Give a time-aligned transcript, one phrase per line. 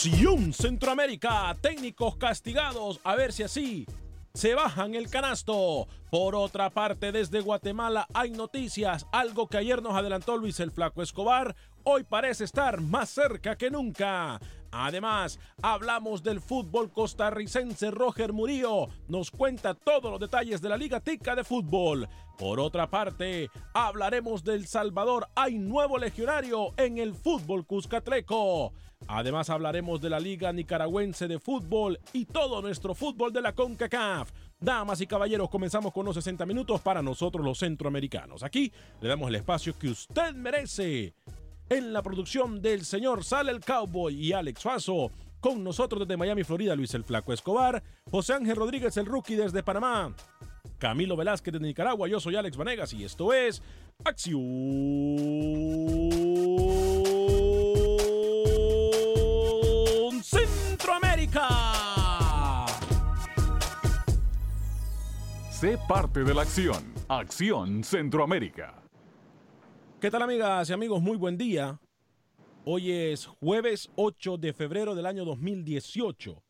[0.00, 3.86] Acción Centroamérica, técnicos castigados, a ver si así
[4.32, 5.88] se bajan el canasto.
[6.10, 11.02] Por otra parte, desde Guatemala hay noticias, algo que ayer nos adelantó Luis el Flaco
[11.02, 14.40] Escobar, hoy parece estar más cerca que nunca.
[14.72, 17.90] Además, hablamos del fútbol costarricense.
[17.90, 22.08] Roger Murillo nos cuenta todos los detalles de la Liga Tica de Fútbol.
[22.38, 25.28] Por otra parte, hablaremos del Salvador.
[25.34, 28.72] Hay nuevo legionario en el fútbol cuscatleco.
[29.06, 34.30] Además, hablaremos de la Liga Nicaragüense de Fútbol y todo nuestro fútbol de la CONCACAF.
[34.60, 38.42] Damas y caballeros, comenzamos con los 60 minutos para nosotros los centroamericanos.
[38.42, 41.14] Aquí le damos el espacio que usted merece.
[41.68, 45.10] En la producción del señor Sale el Cowboy y Alex Faso.
[45.40, 47.82] Con nosotros desde Miami, Florida, Luis el Flaco Escobar.
[48.10, 50.14] José Ángel Rodríguez, el rookie desde Panamá.
[50.78, 52.08] Camilo Velázquez de Nicaragua.
[52.08, 53.62] Yo soy Alex Vanegas y esto es
[54.04, 54.40] Acción
[65.60, 66.94] Sé parte de la acción.
[67.06, 68.82] Acción Centroamérica.
[70.00, 71.02] ¿Qué tal amigas y amigos?
[71.02, 71.78] Muy buen día.
[72.64, 76.42] Hoy es jueves 8 de febrero del año 2018.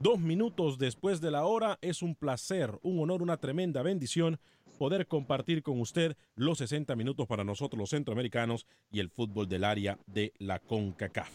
[0.00, 4.38] Dos minutos después de la hora es un placer, un honor, una tremenda bendición
[4.78, 9.64] poder compartir con usted los 60 minutos para nosotros los centroamericanos y el fútbol del
[9.64, 11.32] área de la CONCACAF.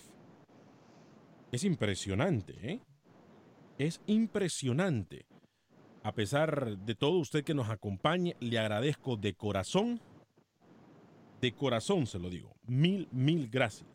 [1.52, 2.80] Es impresionante, ¿eh?
[3.80, 5.26] Es impresionante.
[6.03, 10.02] A pesar de todo usted que nos acompañe, le agradezco de corazón
[11.44, 12.56] de corazón se lo digo.
[12.68, 13.90] Mil, mil gracias.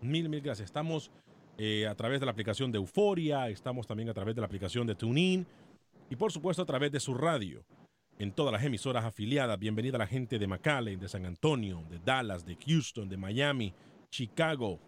[0.00, 0.64] Mil, mil gracias.
[0.64, 1.10] Estamos
[1.58, 4.86] eh, a través de la aplicación de Euforia, estamos también a través de la aplicación
[4.86, 5.46] de TuneIn
[6.08, 7.62] y por supuesto a través de su radio.
[8.18, 11.98] En todas las emisoras afiliadas, bienvenida a la gente de McAllen, de San Antonio, de
[11.98, 13.74] Dallas, de Houston, de Miami,
[14.10, 14.80] Chicago,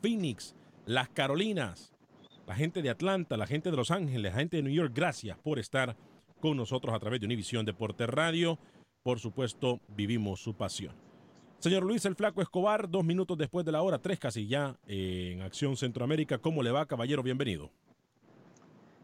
[0.00, 0.54] Phoenix,
[0.86, 1.92] las Carolinas,
[2.48, 4.90] la gente de Atlanta, la gente de Los Ángeles, la gente de New York.
[4.94, 5.94] Gracias por estar
[6.40, 8.58] con nosotros a través de Univisión Deporte Radio.
[9.02, 10.96] Por supuesto, vivimos su pasión.
[11.58, 15.42] Señor Luis el Flaco Escobar, dos minutos después de la hora, tres casi ya en
[15.42, 16.38] Acción Centroamérica.
[16.38, 17.22] ¿Cómo le va, caballero?
[17.22, 17.70] Bienvenido.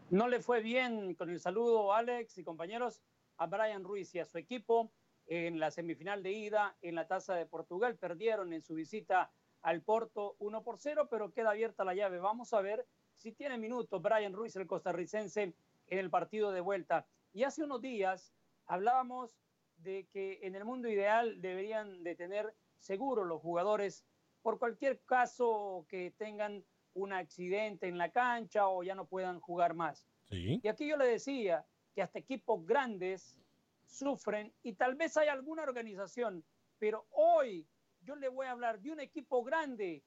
[0.09, 3.03] No le fue bien con el saludo, Alex y compañeros,
[3.37, 4.91] a Brian Ruiz y a su equipo
[5.27, 7.95] en la semifinal de ida en la Taza de Portugal.
[7.95, 9.31] Perdieron en su visita
[9.61, 12.17] al Porto 1 por 0, pero queda abierta la llave.
[12.17, 15.53] Vamos a ver si tiene minutos Brian Ruiz, el costarricense,
[15.87, 17.05] en el partido de vuelta.
[17.33, 18.33] Y hace unos días
[18.65, 19.37] hablábamos
[19.77, 24.05] de que en el mundo ideal deberían de tener seguro los jugadores
[24.41, 26.63] por cualquier caso que tengan
[26.93, 30.07] un accidente en la cancha o ya no puedan jugar más.
[30.29, 33.37] Y aquí yo le decía que hasta equipos grandes
[33.85, 36.43] sufren y tal vez hay alguna organización,
[36.79, 37.67] pero hoy
[38.01, 40.03] yo le voy a hablar de un equipo grande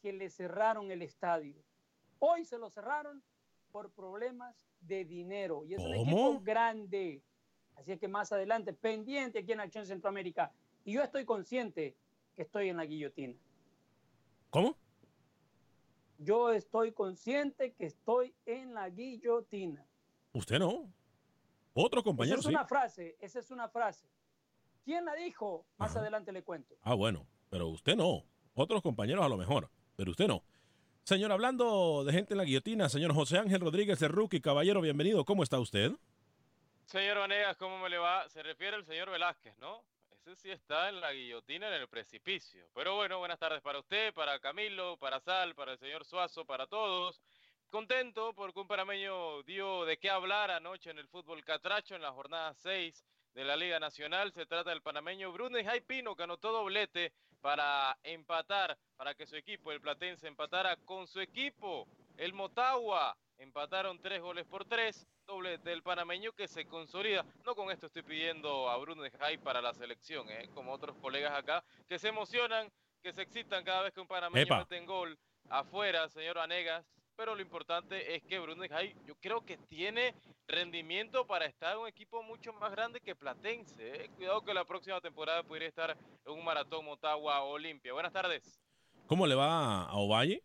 [0.00, 1.62] que le cerraron el estadio.
[2.20, 3.22] Hoy se lo cerraron
[3.72, 7.22] por problemas de dinero y es un equipo grande.
[7.76, 10.52] Así que más adelante, pendiente aquí en Acción Centroamérica.
[10.84, 11.96] Y yo estoy consciente
[12.36, 13.34] que estoy en la guillotina.
[14.50, 14.76] ¿Cómo?
[16.18, 19.86] Yo estoy consciente que estoy en la guillotina.
[20.34, 20.92] Usted no.
[21.72, 22.38] Otro compañero.
[22.38, 24.06] Esa es una frase, esa es una frase.
[24.84, 25.64] ¿Quién la dijo?
[25.78, 26.76] Más adelante le cuento.
[26.82, 28.24] Ah, bueno, pero usted no.
[28.54, 30.42] Otros compañeros a lo mejor, pero usted no.
[31.04, 35.24] Señor, hablando de gente en la guillotina, señor José Ángel Rodríguez de Rookie, caballero, bienvenido.
[35.24, 35.92] ¿Cómo está usted?
[36.84, 38.28] Señor Vanegas, ¿cómo me le va?
[38.28, 39.82] Se refiere al señor Velázquez, ¿no?
[40.12, 42.64] Ese sí está en la guillotina, en el precipicio.
[42.74, 46.66] Pero bueno, buenas tardes para usted, para Camilo, para Sal, para el señor Suazo, para
[46.68, 47.20] todos.
[47.70, 52.12] Contento porque un parameño dio de qué hablar anoche en el fútbol catracho en la
[52.12, 53.04] jornada 6
[53.34, 54.32] de la Liga Nacional.
[54.32, 59.72] Se trata del panameño Bruno Jaipino que anotó doblete para empatar, para que su equipo,
[59.72, 63.16] el Platense, empatara con su equipo, el Motagua.
[63.38, 67.24] Empataron tres goles por tres, doble del panameño que se consolida.
[67.46, 70.50] No con esto estoy pidiendo a Bruno Jai para la selección, ¿eh?
[70.52, 72.70] como otros colegas acá, que se emocionan,
[73.02, 76.84] que se excitan cada vez que un panameño mete en gol afuera, señor Anegas,
[77.16, 80.14] pero lo importante es que Bruno Jai, yo creo que tiene
[80.50, 84.04] rendimiento para estar en un equipo mucho más grande que Platense.
[84.04, 84.10] ¿eh?
[84.16, 87.92] Cuidado que la próxima temporada podría estar en un maratón Motagua Olimpia.
[87.92, 88.60] Buenas tardes.
[89.06, 90.42] ¿Cómo le va a Ovalle?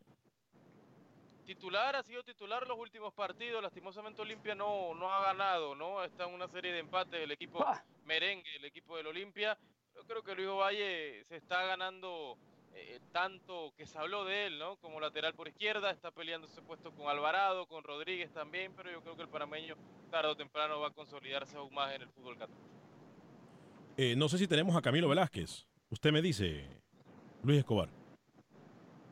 [1.46, 3.62] Titular, ha sido titular los últimos partidos.
[3.62, 6.04] Lastimosamente Olimpia no, no ha ganado, ¿no?
[6.04, 7.84] Está en una serie de empates el equipo ah.
[8.04, 9.58] merengue, el equipo del Olimpia.
[9.94, 12.38] Yo creo que Luis Ovalle se está ganando
[12.78, 14.76] eh, tanto que se habló de él, ¿no?
[14.78, 19.02] Como lateral por izquierda, está peleando ese puesto con Alvarado, con Rodríguez también, pero yo
[19.02, 19.76] creo que el parameño
[20.12, 22.62] tarde o temprano va a consolidarse aún más en el fútbol catalán.
[23.96, 25.66] Eh, no sé si tenemos a Camilo Velázquez.
[25.90, 26.68] Usted me dice,
[27.44, 27.90] Luis Escobar.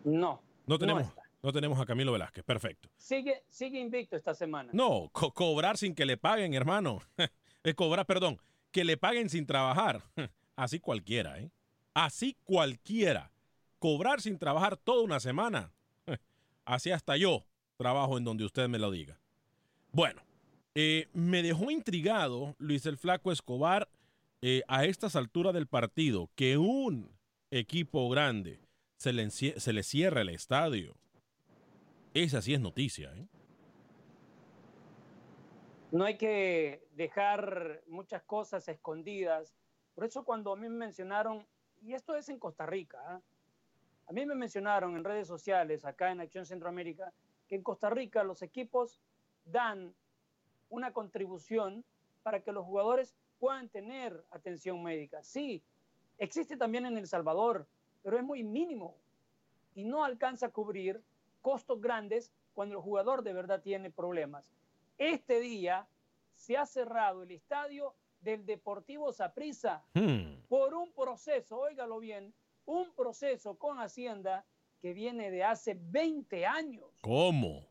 [0.03, 0.41] No.
[0.67, 1.07] No tenemos,
[1.41, 2.43] no, tenemos a Camilo Velázquez.
[2.43, 2.89] Perfecto.
[2.97, 4.71] Sigue, sigue invicto esta semana.
[4.73, 6.99] No, cobrar sin que le paguen, hermano.
[7.63, 10.03] es cobrar, perdón, que le paguen sin trabajar.
[10.57, 11.49] Así cualquiera, ¿eh?
[11.93, 13.32] Así cualquiera
[13.83, 15.69] cobrar sin trabajar toda una semana.
[16.63, 17.43] Así hasta yo
[17.75, 19.19] trabajo en donde usted me lo diga.
[19.91, 20.21] Bueno,
[20.73, 23.89] eh, me dejó intrigado Luis el Flaco Escobar
[24.41, 27.11] eh, a estas alturas del partido que un
[27.51, 28.61] equipo grande
[28.95, 30.95] se le, se le cierra el estadio.
[32.13, 33.13] Esa sí es noticia.
[33.13, 33.27] ¿eh?
[35.91, 39.53] No hay que dejar muchas cosas escondidas.
[39.93, 41.45] Por eso cuando a mí me mencionaron,
[41.81, 43.21] y esto es en Costa Rica,
[44.07, 47.13] a mí me mencionaron en redes sociales, acá en Acción Centroamérica,
[47.47, 48.99] que en Costa Rica los equipos
[49.45, 49.93] dan
[50.69, 51.83] una contribución
[52.23, 55.23] para que los jugadores puedan tener atención médica.
[55.23, 55.61] Sí,
[56.17, 57.67] existe también en El Salvador,
[58.01, 58.95] pero es muy mínimo
[59.75, 61.01] y no alcanza a cubrir
[61.41, 64.49] costos grandes cuando el jugador de verdad tiene problemas.
[64.97, 65.87] Este día
[66.35, 70.45] se ha cerrado el estadio del Deportivo Saprissa hmm.
[70.47, 72.33] por un proceso, óigalo bien,
[72.65, 74.45] un proceso con Hacienda
[74.81, 76.85] que viene de hace 20 años.
[77.01, 77.67] ¿Cómo?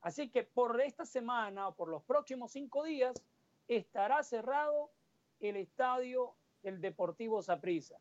[0.00, 3.24] Así que por esta semana o por los próximos cinco días
[3.68, 4.90] estará cerrado
[5.40, 7.98] el estadio del Deportivo Saprissa.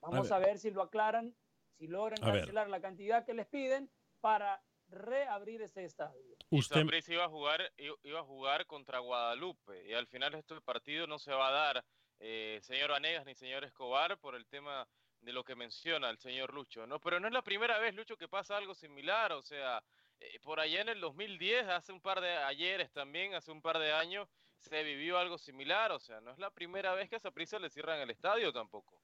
[0.00, 0.58] Vamos a ver.
[0.58, 1.34] si lo aclaran,
[1.78, 6.36] si logran cancelar la cantidad que les piden para reabrir ese estadio.
[6.50, 7.60] Usted iba a jugar
[8.02, 11.84] iba a jugar contra Guadalupe y al final este partido no se va a dar
[12.18, 14.86] eh, señor Vanegas ni señor Escobar por el tema
[15.20, 17.00] de lo que menciona el señor Lucho, ¿no?
[17.00, 19.82] Pero no es la primera vez, Lucho, que pasa algo similar, o sea,
[20.20, 23.78] eh, por allá en el 2010, hace un par de ayeres también, hace un par
[23.78, 27.30] de años, se vivió algo similar, o sea, no es la primera vez que a
[27.30, 29.00] prisa le cierran el estadio tampoco.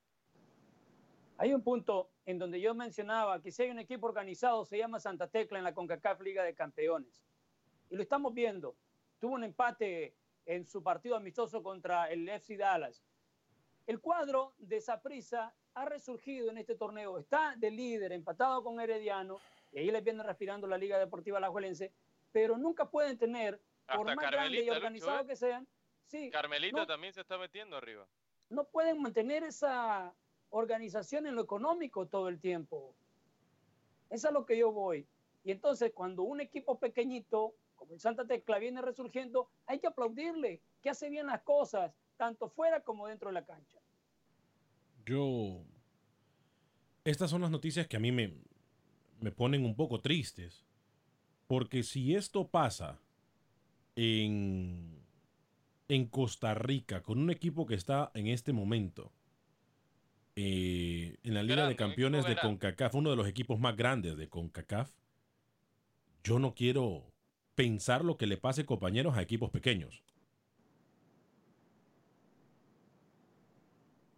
[1.39, 5.01] Hay un punto en donde yo mencionaba que si hay un equipo organizado, se llama
[5.01, 7.25] Santa Tecla en la CONCACAF Liga de Campeones.
[7.91, 8.77] Y lo estamos viendo.
[9.19, 10.15] Tuvo un empate
[10.47, 13.03] en su partido amistoso contra el FC Dallas.
[13.87, 19.39] El cuadro de Saprissa ha resurgido en este torneo, está de líder, empatado con Herediano,
[19.73, 21.93] y ahí les viene respirando la Liga Deportiva Alajuelense,
[22.31, 25.27] pero nunca pueden tener, por más grande y organizado ¿eh?
[25.27, 25.67] que sean,
[26.07, 26.31] sí.
[26.31, 28.07] Carmelita también se está metiendo arriba.
[28.51, 30.15] No pueden mantener esa
[30.51, 32.95] organización en lo económico todo el tiempo.
[34.11, 35.07] Es a lo que yo voy.
[35.45, 40.63] Y entonces, cuando un equipo pequeñito, como el Santa Tecla, viene resurgiendo, hay que aplaudirle,
[40.81, 43.81] que hace bien las cosas, tanto fuera como dentro de la cancha.
[45.05, 45.65] Yo.
[47.05, 48.37] Estas son las noticias que a mí me,
[49.21, 50.65] me ponen un poco tristes.
[51.49, 53.01] Porque si esto pasa
[53.97, 55.05] en,
[55.89, 59.11] en Costa Rica con un equipo que está en este momento
[60.37, 62.43] eh, en la Liga Grande, de Campeones de grande.
[62.43, 64.93] CONCACAF, uno de los equipos más grandes de CONCACAF,
[66.23, 67.12] yo no quiero
[67.55, 70.03] pensar lo que le pase, compañeros, a equipos pequeños.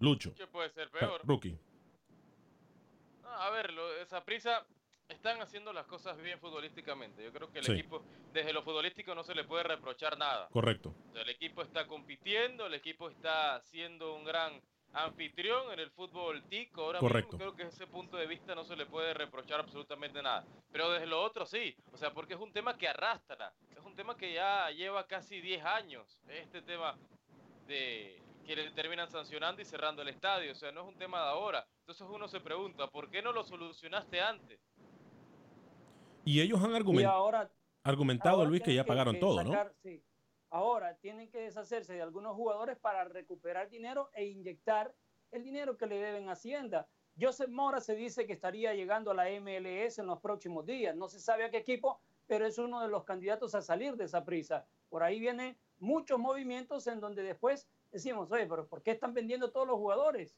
[0.00, 1.21] Lucho, ¿Qué puede ser peor?
[1.25, 1.59] rookie.
[3.23, 4.67] No, a ver, lo, esa prisa
[5.09, 7.23] están haciendo las cosas bien futbolísticamente.
[7.25, 7.73] Yo creo que el Sí.
[7.73, 10.49] equipo, desde lo futbolístico, no se le puede reprochar nada.
[10.49, 10.95] Correcto.
[11.09, 14.61] O sea, el equipo está compitiendo, el equipo está siendo un gran
[14.94, 16.82] anfitrión en el fútbol tico.
[16.82, 17.36] Ahora Correcto.
[17.36, 20.44] mismo creo que ese punto de vista no se le puede reprochar absolutamente nada.
[20.72, 23.94] Pero desde lo otro sí, o sea, porque es un tema que arrastra, es un
[23.94, 26.96] tema que ya lleva casi 10 años, este tema
[27.66, 31.18] de que le terminan sancionando y cerrando el estadio, o sea, no es un tema
[31.22, 31.66] de ahora.
[31.80, 34.60] Entonces uno se pregunta, ¿por qué no lo solucionaste antes?
[36.26, 37.50] Y ellos han Y argumen- ahora
[37.82, 39.52] argumentado, Ahora Luis, que ya pagaron todo, ¿no?
[39.82, 40.02] sí.
[40.58, 44.94] Ahora tienen que deshacerse de algunos jugadores para recuperar dinero e inyectar
[45.32, 46.87] el dinero que le deben a Hacienda.
[47.20, 50.94] Joseph Mora se dice que estaría llegando a la MLS en los próximos días.
[50.94, 54.04] No se sabe a qué equipo, pero es uno de los candidatos a salir de
[54.04, 54.64] esa prisa.
[54.90, 59.50] Por ahí vienen muchos movimientos en donde después decimos, oye, pero ¿por qué están vendiendo
[59.50, 60.37] todos los jugadores?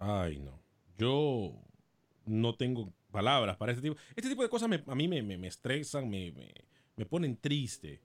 [0.00, 0.58] Ay, no.
[0.96, 1.52] Yo
[2.26, 3.96] no tengo palabras para este tipo.
[4.16, 6.52] Este tipo de cosas me- a mí me, me- me estresan, me, me-
[6.96, 8.00] me ponen triste.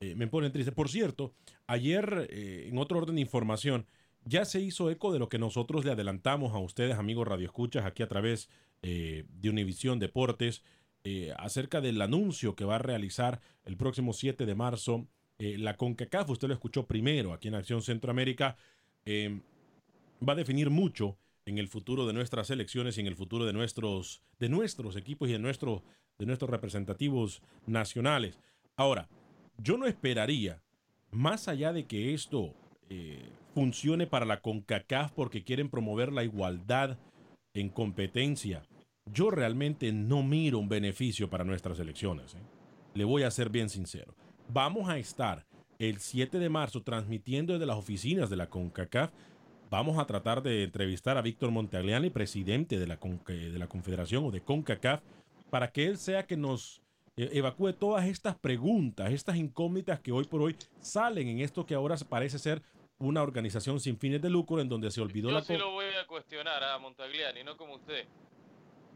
[0.00, 0.72] Eh, me ponen triste.
[0.72, 1.34] Por cierto,
[1.66, 3.86] ayer, eh, en otro orden de información,
[4.24, 8.02] ya se hizo eco de lo que nosotros le adelantamos a ustedes, amigos radioescuchas, aquí
[8.02, 8.50] a través
[8.82, 10.62] eh, de Univisión Deportes,
[11.38, 15.06] acerca del anuncio que va a realizar el próximo 7 de marzo
[15.38, 16.28] la CONCACAF.
[16.28, 18.58] Usted lo escuchó primero aquí en Acción Centroamérica.
[19.06, 19.40] Eh,
[20.26, 23.54] va a definir mucho en el futuro de nuestras elecciones y en el futuro de
[23.54, 28.38] nuestros, de nuestros equipos y de, de nuestros representativos nacionales.
[28.76, 29.08] Ahora,
[29.62, 30.60] yo no esperaría,
[31.10, 32.54] más allá de que esto
[32.90, 36.98] eh, funcione para la CONCACAF porque quieren promover la igualdad
[37.54, 38.62] en competencia,
[39.12, 42.34] yo realmente no miro un beneficio para nuestras elecciones.
[42.34, 42.38] ¿eh?
[42.94, 44.14] Le voy a ser bien sincero.
[44.52, 45.46] Vamos a estar
[45.78, 49.10] el 7 de marzo transmitiendo desde las oficinas de la CONCACAF
[49.70, 54.24] vamos a tratar de entrevistar a Víctor Montagliani, presidente de la, con- de la Confederación
[54.24, 55.02] o de CONCACAF,
[55.50, 56.87] para que él sea que nos eh,
[57.32, 61.96] evacúe todas estas preguntas, estas incógnitas que hoy por hoy salen en esto que ahora
[62.08, 62.62] parece ser
[62.98, 65.40] una organización sin fines de lucro en donde se olvidó Yo la...
[65.42, 68.06] sí co- lo voy a cuestionar a Montagliani, no como usted.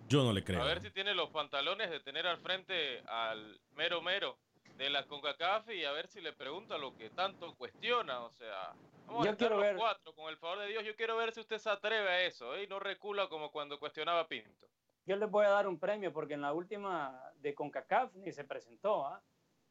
[0.09, 0.61] Yo no le creo.
[0.63, 4.37] A ver si tiene los pantalones de tener al frente al mero mero
[4.77, 8.21] de la CONCACAF y a ver si le pregunta lo que tanto cuestiona.
[8.21, 8.73] O sea,
[9.07, 10.85] vamos Yo a estar quiero los ver- cuatro, con el favor de Dios.
[10.85, 12.65] Yo quiero ver si usted se atreve a eso ¿eh?
[12.65, 14.67] y no recula como cuando cuestionaba Pinto.
[15.05, 18.45] Yo les voy a dar un premio porque en la última de CONCACAF ni se
[18.45, 19.07] presentó.
[19.07, 19.23] ¿ah?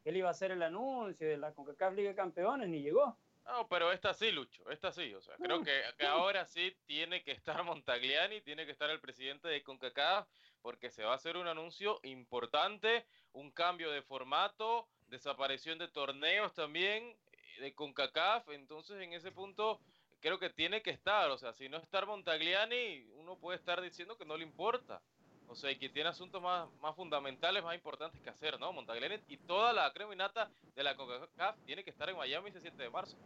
[0.04, 3.16] Él iba a hacer el anuncio de la CONCACAF Liga de Campeones, ni llegó.
[3.46, 5.12] No, pero esta sí, Lucho, esta sí.
[5.14, 9.00] O sea, creo que, que ahora sí tiene que estar Montagliani, tiene que estar el
[9.00, 10.28] presidente de CONCACAF,
[10.60, 16.54] porque se va a hacer un anuncio importante, un cambio de formato, desaparición de torneos
[16.54, 18.50] también eh, de CONCACAF.
[18.50, 19.80] Entonces, en ese punto,
[20.20, 21.30] creo que tiene que estar.
[21.30, 25.02] O sea, si no estar Montagliani, uno puede estar diciendo que no le importa.
[25.52, 28.72] O sea, que tiene asuntos más, más fundamentales, más importantes que hacer, ¿no?
[28.72, 32.82] Montagliani y toda la creminata de la CONCACAF tiene que estar en Miami ese 7
[32.82, 33.18] de marzo.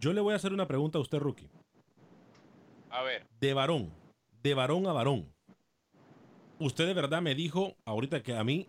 [0.00, 1.48] Yo le voy a hacer una pregunta a usted, Rookie.
[2.90, 3.92] A ver, De varón,
[4.42, 5.32] de varón a varón.
[6.58, 8.68] Usted de verdad me dijo ahorita que a mí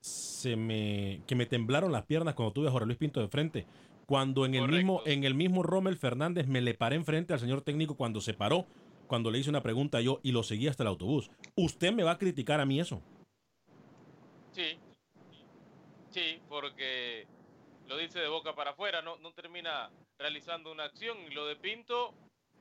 [0.00, 3.66] se me que me temblaron las piernas cuando tuve a Jorge Luis Pinto de frente.
[4.06, 7.62] Cuando en el mismo en el mismo Rommel Fernández me le paré enfrente al señor
[7.62, 8.66] técnico cuando se paró,
[9.06, 11.30] cuando le hice una pregunta yo y lo seguí hasta el autobús.
[11.54, 13.02] ¿Usted me va a criticar a mí eso?
[14.52, 14.78] sí.
[16.10, 17.26] Sí, porque
[17.88, 21.18] lo dice de boca para afuera, no, no termina realizando una acción.
[21.30, 22.14] Y lo de Pinto,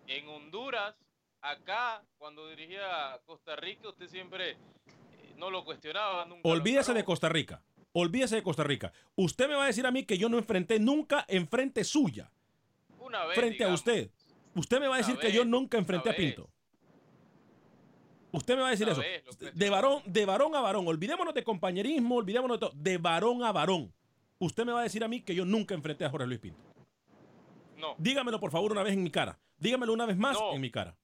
[0.07, 0.93] en Honduras,
[1.41, 4.57] acá, cuando dirigía a Costa Rica, usted siempre eh,
[5.37, 6.25] no lo cuestionaba.
[6.25, 7.05] Nunca lo Olvídese de.
[7.05, 7.63] Costa Rica.
[7.93, 8.91] Olvídese de Costa Rica.
[9.15, 12.29] Usted me va a decir a mí que yo no enfrenté nunca enfrente suya,
[12.99, 14.11] Una vez, frente a usted.
[14.55, 16.15] Usted me va a decir que yo nunca enfrenté a.
[16.15, 16.49] Pinto.
[18.31, 19.01] Usted me va a decir eso.
[19.53, 20.87] De varón, de varón a varón.
[20.87, 22.71] Olvidémonos de compañerismo, olvidémonos de todo.
[22.75, 23.93] De varón a varón.
[24.39, 26.59] Usted me va a decir a mí que yo nunca enfrenté a Jorge Luis Pinto.
[27.77, 29.39] No, Dígamelo, por favor, una vez en mi cara.
[29.57, 30.53] Dígamelo una vez más No.
[30.53, 30.97] en mi cara.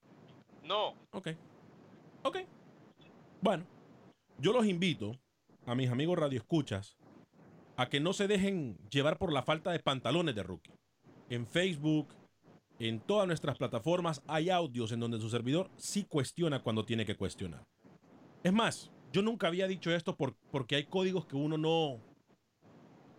[0.63, 0.93] no.
[1.11, 1.29] Ok.
[2.23, 2.37] Ok.
[3.41, 3.65] Bueno.
[4.37, 5.15] Yo los invito
[5.65, 6.97] a mis amigos radioescuchas
[7.77, 10.71] a que no se dejen llevar por la falta de pantalones de rookie.
[11.29, 12.07] En Facebook,
[12.87, 17.15] en todas nuestras plataformas hay audios en donde su servidor sí cuestiona cuando tiene que
[17.15, 17.63] cuestionar.
[18.43, 21.99] Es más, yo nunca había dicho esto por- porque hay códigos que uno no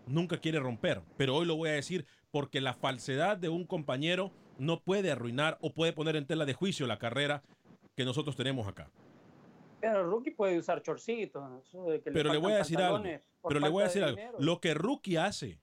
[0.07, 4.33] nunca quiere romper, pero hoy lo voy a decir porque la falsedad de un compañero
[4.59, 7.43] no puede arruinar o puede poner en tela de juicio la carrera
[7.95, 8.91] que nosotros tenemos acá.
[9.81, 11.43] Pero rookie puede usar chorcitos.
[12.05, 13.03] Pero le voy a decir algo.
[13.49, 14.39] Pero le voy a decir de algo.
[14.41, 15.61] Lo que Rookie hace,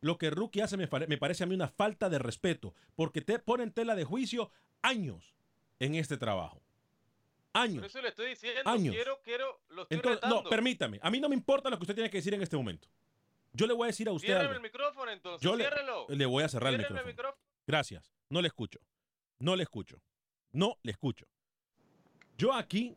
[0.00, 3.20] lo que Rookie hace me, pare- me parece a mí una falta de respeto, porque
[3.20, 4.50] te pone en tela de juicio
[4.82, 5.34] años
[5.78, 6.62] en este trabajo.
[7.52, 7.84] Por Años.
[7.84, 8.94] eso le estoy diciendo, Años.
[8.94, 11.00] quiero, quiero, lo estoy Entonces, no, permítame.
[11.02, 12.88] A mí no me importa lo que usted tiene que decir en este momento.
[13.52, 14.56] Yo le voy a decir a usted Ciérreme algo.
[14.58, 17.34] el micrófono entonces, Yo le, voy a cerrar el micrófono.
[17.66, 18.12] Gracias.
[18.28, 18.78] No le escucho.
[19.40, 20.00] No le escucho.
[20.52, 21.26] No le escucho.
[22.38, 22.96] Yo aquí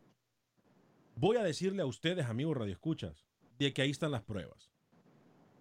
[1.15, 3.25] voy a decirle a ustedes, amigos radioescuchas,
[3.57, 4.69] de que ahí están las pruebas.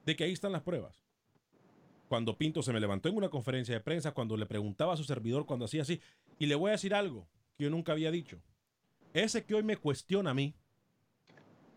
[0.05, 1.02] De que ahí están las pruebas.
[2.13, 5.05] Cuando Pinto se me levantó en una conferencia de prensa, cuando le preguntaba a su
[5.05, 5.99] servidor, cuando hacía así,
[6.39, 7.27] y le voy a decir algo
[7.57, 8.39] que yo nunca había dicho.
[9.15, 10.55] Ese que hoy me cuestiona a mí,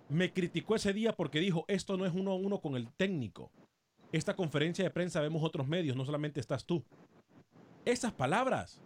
[0.10, 3.50] me criticó ese día porque dijo, esto no es uno a uno con el técnico.
[4.12, 6.84] Esta conferencia de prensa vemos otros medios, no solamente estás tú.
[7.86, 8.82] Esas palabras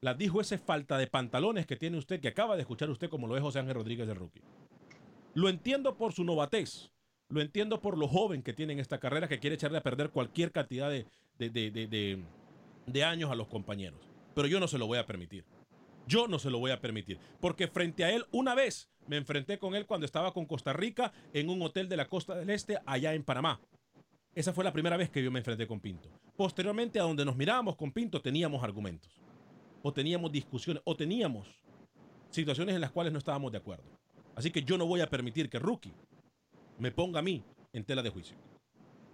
[0.00, 3.28] las dijo ese falta de pantalones que tiene usted, que acaba de escuchar usted como
[3.28, 4.42] lo es José Ángel Rodríguez de Rookie.
[5.34, 6.90] Lo entiendo por su novatez,
[7.28, 10.10] lo entiendo por lo joven que tiene en esta carrera, que quiere echarle a perder
[10.10, 11.06] cualquier cantidad de-
[11.38, 12.22] de- de-
[12.86, 14.00] de años a los compañeros.
[14.34, 15.44] Pero yo no se lo voy a permitir.
[16.06, 17.18] Yo no se lo voy a permitir.
[17.40, 21.12] Porque frente a él, una vez me enfrenté con él cuando estaba con Costa Rica
[21.34, 23.60] en un hotel de la costa del este, allá en Panamá.
[24.34, 26.08] Esa fue la primera vez que yo me enfrenté con Pinto.
[26.36, 29.20] Posteriormente, a donde nos mirábamos con Pinto, teníamos argumentos.
[29.82, 31.46] O teníamos discusiones, o teníamos
[32.30, 33.84] situaciones en las cuales no estábamos de acuerdo.
[34.34, 35.92] Así que yo no voy a permitir que Rookie
[36.78, 37.42] me ponga a mí
[37.72, 38.36] en tela de juicio.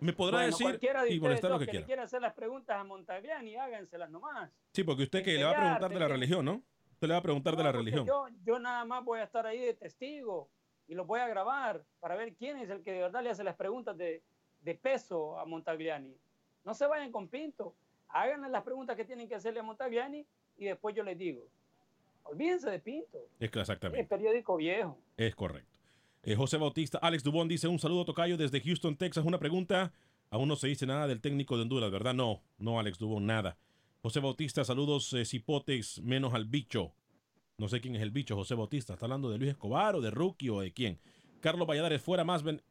[0.01, 2.03] Me podrá Bueno, decir de y molestar lo que que quiera.
[2.03, 4.51] hacer las preguntas a Montagliani, háganselas nomás.
[4.73, 6.63] Sí, porque usted que le va a preguntar de la religión, ¿no?
[6.93, 8.07] Usted le va a preguntar de la religión.
[8.07, 10.49] Yo, yo nada más voy a estar ahí de testigo
[10.87, 13.45] y los voy a grabar para ver quién es el que de verdad le hace
[13.45, 14.23] las preguntas de,
[14.61, 16.15] de peso a Montagliani.
[16.65, 17.75] No se vayan con Pinto,
[18.09, 20.27] háganle las preguntas que tienen que hacerle a Montagliani
[20.59, 21.47] y después yo les digo.
[22.25, 24.05] Olvídense de Pinto, Es que es exactamente.
[24.05, 24.99] periódico viejo.
[25.17, 25.74] Es correcto.
[26.27, 29.25] Eh, José Bautista, Alex Dubón dice un saludo tocayo desde Houston, Texas.
[29.25, 29.93] Una pregunta.
[30.31, 32.15] Aún no se dice nada del técnico de Honduras, ¿verdad?
[32.15, 33.57] No, no, Alex Dubón, nada.
[34.03, 36.93] José Bautista, saludos eh, cipotes, menos al bicho.
[37.57, 38.95] No sé quién es el bicho, José Bautista.
[38.95, 40.99] ¿Está hablando de Luis Escobar o de Rookie o de quién?
[41.41, 42.63] Carlos Valladares, fuera más ben-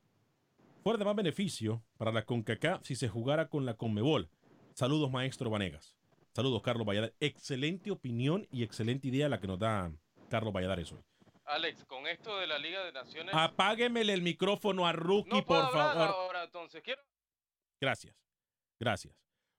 [0.84, 4.30] fuera de más beneficio para la CONCACAF si se jugara con la CONMEBOL.
[4.74, 5.96] Saludos, maestro Vanegas.
[6.34, 7.16] Saludos, Carlos Valladares.
[7.22, 9.92] Excelente opinión y excelente idea la que nos da
[10.30, 11.00] Carlos Valladares hoy.
[11.46, 13.34] Alex, con esto de la Liga de Naciones.
[13.36, 16.08] Apáguemele el micrófono a Rookie, no por favor.
[16.08, 16.82] ahora, entonces.
[16.84, 17.02] Quiero
[17.82, 18.16] Gracias.
[18.80, 19.14] Gracias.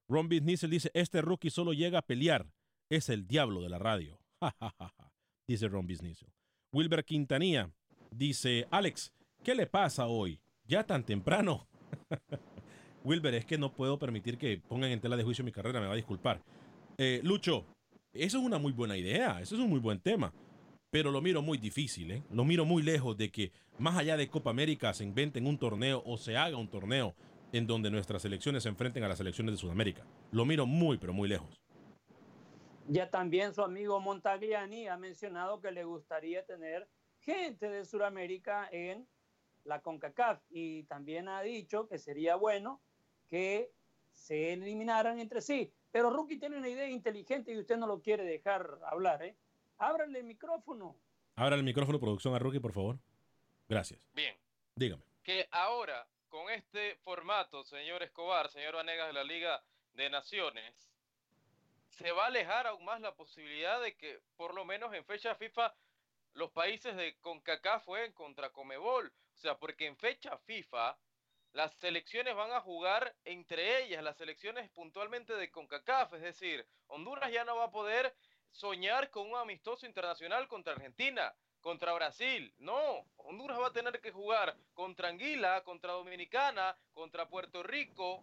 [0.09, 2.47] Ron Bisniesel dice, este rookie solo llega a pelear.
[2.91, 4.19] Es el diablo de la radio.
[4.41, 5.13] Ja, ja, ja, ja,
[5.47, 6.29] dice Ron Bisniesel.
[6.73, 7.71] Wilber Quintanilla
[8.11, 9.11] dice, Alex,
[9.43, 10.39] ¿qué le pasa hoy?
[10.65, 11.67] ¿Ya tan temprano?
[13.05, 15.87] Wilber, es que no puedo permitir que pongan en tela de juicio mi carrera, me
[15.87, 16.43] va a disculpar.
[16.99, 17.65] Eh, Lucho,
[18.13, 20.33] eso es una muy buena idea, eso es un muy buen tema,
[20.95, 22.23] pero lo miro muy difícil, ¿eh?
[22.31, 26.01] lo miro muy lejos de que más allá de Copa América se inventen un torneo
[26.07, 27.17] o se haga un torneo
[27.53, 30.07] en donde nuestras selecciones se enfrenten a las selecciones de Sudamérica.
[30.31, 31.61] Lo miro muy, pero muy lejos.
[32.87, 39.05] Ya también su amigo Montagliani ha mencionado que le gustaría tener gente de Sudamérica en
[39.65, 42.81] la CONCACAF y también ha dicho que sería bueno
[43.29, 43.73] que
[44.13, 45.73] se eliminaran entre sí.
[45.91, 49.37] Pero Rookie tiene una idea inteligente y usted no lo quiere dejar hablar, ¿eh?
[49.79, 50.97] Ábrale el micrófono.
[51.37, 52.99] Abra el micrófono, producción a Rookie, por favor.
[53.69, 54.01] Gracias.
[54.13, 54.37] Bien.
[54.77, 55.03] Dígame.
[55.23, 59.63] que ahora, con este formato, señor Escobar, señor Vanegas de la Liga
[59.95, 60.93] de Naciones,
[61.89, 65.35] se va a alejar aún más la posibilidad de que, por lo menos en fecha
[65.35, 65.75] FIFA,
[66.35, 69.13] los países de CONCACAF jueguen contra Comebol.
[69.35, 70.99] O sea, porque en fecha FIFA,
[71.53, 76.15] las selecciones van a jugar entre ellas, las selecciones puntualmente de CONCACAF.
[76.15, 78.15] Es decir, Honduras ya no va a poder
[78.55, 82.55] soñar con un amistoso internacional contra Argentina, contra Brasil.
[82.59, 88.23] No, Honduras va a tener que jugar contra Anguila, contra Dominicana, contra Puerto Rico,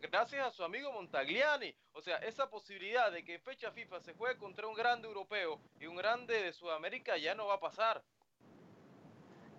[0.00, 1.76] gracias a su amigo Montagliani.
[1.92, 5.60] O sea, esa posibilidad de que en fecha FIFA se juegue contra un grande europeo
[5.78, 8.02] y un grande de Sudamérica ya no va a pasar.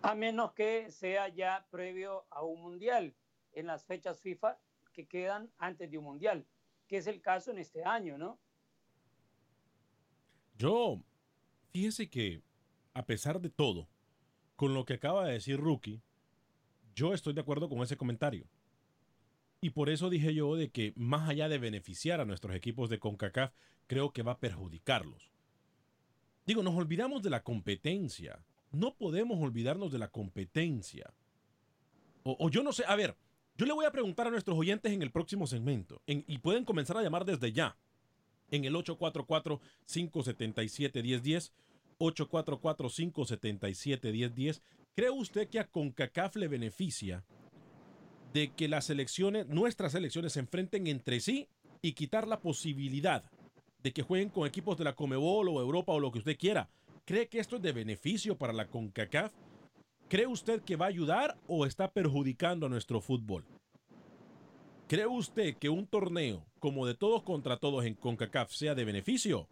[0.01, 3.15] A menos que sea ya previo a un mundial
[3.51, 4.57] en las fechas FIFA
[4.93, 6.47] que quedan antes de un mundial,
[6.87, 8.39] que es el caso en este año, ¿no?
[10.57, 11.01] Yo,
[11.71, 12.41] fíjese que,
[12.93, 13.87] a pesar de todo,
[14.55, 16.01] con lo que acaba de decir Rookie,
[16.95, 18.47] yo estoy de acuerdo con ese comentario.
[19.61, 22.99] Y por eso dije yo de que más allá de beneficiar a nuestros equipos de
[22.99, 23.53] CONCACAF,
[23.87, 25.31] creo que va a perjudicarlos.
[26.45, 28.39] Digo, nos olvidamos de la competencia.
[28.71, 31.13] No podemos olvidarnos de la competencia.
[32.23, 33.15] O, yo no sé, a ver,
[33.57, 36.65] yo le voy a preguntar a nuestros oyentes en el próximo segmento en- y pueden
[36.65, 37.77] comenzar a llamar desde ya
[38.51, 41.51] en el 844-577-1010,
[41.99, 44.61] 844-577-1010.
[44.95, 47.25] ¿Cree usted que a CONCACAF le beneficia
[48.33, 51.47] de que las elecciones, nuestras elecciones, se enfrenten entre sí
[51.81, 53.23] y quitar la posibilidad
[53.83, 56.69] de que jueguen con equipos de la Comebol o Europa o lo que usted quiera?
[57.05, 59.33] ¿Cree que esto es de beneficio para la CONCACAF?
[60.09, 63.45] ¿Cree usted que va a ayudar o está perjudicando a nuestro fútbol?
[64.87, 69.49] ¿Cree usted que un torneo como de todos contra todos en CONCACAF sea de beneficio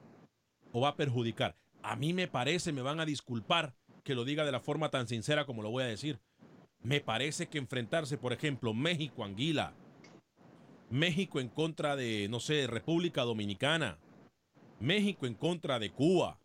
[0.71, 1.57] o va a perjudicar?
[1.83, 5.09] A mí me parece, me van a disculpar que lo diga de la forma tan
[5.09, 6.21] sincera como lo voy a decir.
[6.81, 9.73] Me parece que enfrentarse, por ejemplo, México-Anguila,
[10.89, 13.99] México en contra de, no sé, República Dominicana,
[14.79, 16.39] México en contra de Cuba,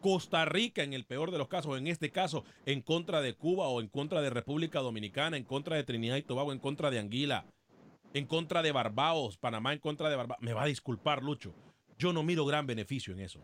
[0.00, 3.66] Costa Rica en el peor de los casos, en este caso en contra de Cuba
[3.66, 7.00] o en contra de República Dominicana, en contra de Trinidad y Tobago, en contra de
[7.00, 7.46] Anguila,
[8.14, 10.42] en contra de Barbados, Panamá en contra de Barbados.
[10.42, 11.54] Me va a disculpar, Lucho.
[11.98, 13.40] Yo no miro gran beneficio en eso.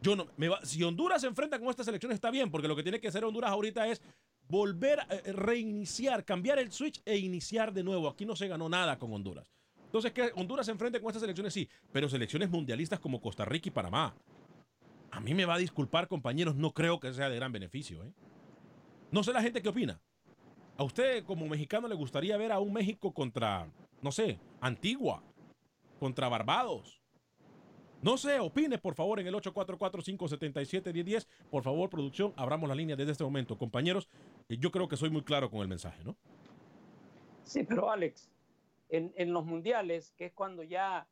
[0.00, 2.74] Yo no, me va- si Honduras se enfrenta con esta selección está bien, porque lo
[2.76, 4.02] que tiene que hacer Honduras ahorita es
[4.48, 8.08] volver a eh, reiniciar, cambiar el switch e iniciar de nuevo.
[8.08, 9.46] Aquí no se ganó nada con Honduras.
[9.84, 13.68] Entonces, que Honduras se enfrente con estas selecciones, sí, pero selecciones mundialistas como Costa Rica
[13.68, 14.14] y Panamá.
[15.10, 18.02] A mí me va a disculpar, compañeros, no creo que sea de gran beneficio.
[18.02, 18.12] ¿eh?
[19.10, 20.00] No sé la gente qué opina.
[20.82, 25.22] ¿A usted como mexicano le gustaría ver a un México contra, no sé, Antigua,
[26.00, 27.00] contra Barbados?
[28.02, 31.28] No sé, opine por favor en el 844-577-1010.
[31.52, 33.56] Por favor, producción, abramos la línea desde este momento.
[33.56, 34.08] Compañeros,
[34.48, 36.16] eh, yo creo que soy muy claro con el mensaje, ¿no?
[37.44, 38.28] Sí, pero Alex,
[38.88, 41.06] en, los mundiales, que es cuando ya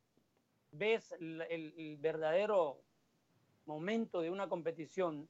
[0.72, 2.82] ves el, el- verdadero
[3.66, 5.28] momento de una competición,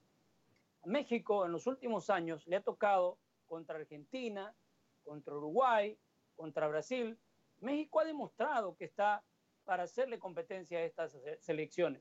[0.86, 3.18] México en los últimos años le ha tocado
[3.50, 4.54] contra Argentina,
[5.02, 5.98] contra Uruguay,
[6.36, 7.18] contra Brasil.
[7.60, 9.24] México ha demostrado que está
[9.64, 12.00] para hacerle competencia a estas se- selecciones.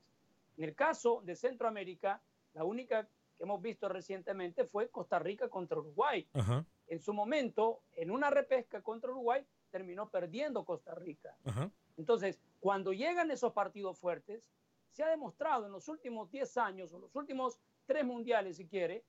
[0.58, 2.22] En el caso de Centroamérica,
[2.54, 7.82] la única que hemos visto recientemente fue Costa Rica contra Uruguay Ajá, en su momento,
[7.94, 11.36] en una repesca contra Uruguay, terminó perdiendo Costa Rica.
[11.46, 11.72] ajá.
[11.98, 14.52] Entonces, cuando llegan esos partidos fuertes,
[14.92, 19.04] se ha demostrado en los últimos 10 años o los últimos tres mundiales, si quiere,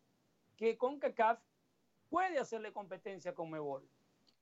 [0.56, 1.38] que CONCACAF
[2.10, 3.88] puede hacerle competencia con Mebol,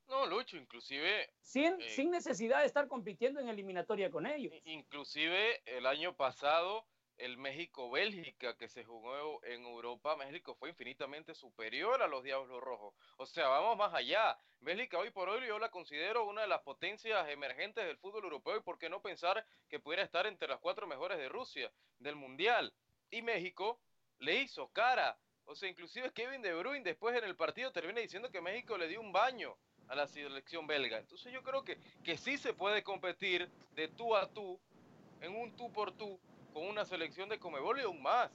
[0.08, 1.90] No, Lucho, inclusive, sin, Eh.
[1.90, 4.54] sin necesidad de estar compitiendo en eliminatoria con ellos.
[4.64, 6.86] inclusive el año pasado,
[7.18, 12.94] el México-Bélgica que se jugó en Europa, México fue infinitamente superior a los Diablos Rojos.
[13.18, 14.38] O sea, vamos más allá.
[14.60, 18.56] Bélgica hoy por hoy yo la considero una de las potencias emergentes del fútbol europeo
[18.56, 22.14] y por qué no pensar que pudiera estar entre las cuatro mejores de Rusia, del
[22.16, 22.72] Mundial.
[23.10, 23.78] Y México
[24.20, 25.18] le hizo cara.
[25.48, 28.86] O sea, inclusive Kevin De Bruyne después en el partido termina diciendo que México le
[28.86, 29.56] dio un baño
[29.88, 30.98] a la selección belga.
[30.98, 34.60] Entonces yo creo que, que sí se puede competir de tú a tú,
[35.22, 36.20] en un tú por tú,
[36.52, 38.30] con una selección de Comebol y aún más.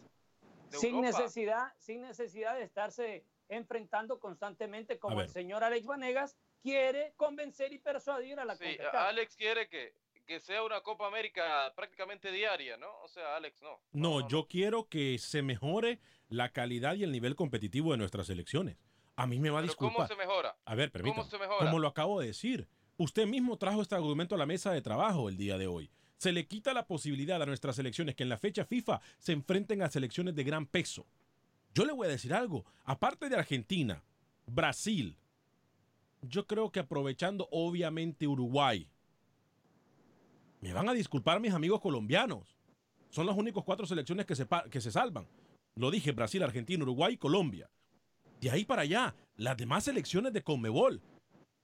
[0.71, 1.19] Sin Europa.
[1.19, 7.78] necesidad, sin necesidad de estarse enfrentando constantemente como el señor Alex Vanegas quiere convencer y
[7.78, 8.78] persuadir a la Sí.
[8.91, 9.93] Alex quiere que,
[10.26, 12.89] que sea una Copa América prácticamente diaria, ¿no?
[13.02, 13.80] O sea, Alex, no.
[13.91, 15.99] No, yo quiero que se mejore
[16.34, 18.78] la calidad y el nivel competitivo de nuestras selecciones.
[19.15, 20.08] A mí me va a Pero ¿Cómo disculpar.
[20.08, 20.58] se mejora?
[20.65, 21.22] A ver, permítame.
[21.22, 21.65] ¿Cómo se mejora?
[21.65, 22.67] Como lo acabo de decir,
[22.98, 25.91] usted mismo trajo este argumento a la mesa de trabajo el día de hoy.
[26.17, 29.84] Se le quita la posibilidad a nuestras selecciones que en la fecha FIFA se enfrenten
[29.84, 31.06] a selecciones de gran peso.
[31.76, 32.65] Yo le voy a decir algo.
[32.84, 34.04] Aparte de Argentina,
[34.48, 35.17] Brasil,
[36.22, 38.89] yo creo que aprovechando obviamente Uruguay,
[40.62, 42.58] me van a disculpar mis amigos colombianos.
[43.10, 45.28] Son las únicas cuatro selecciones que se, que se salvan.
[45.75, 47.69] Lo dije, Brasil, Argentina, Uruguay y Colombia.
[48.39, 51.01] De ahí para allá, las demás selecciones de Conmebol.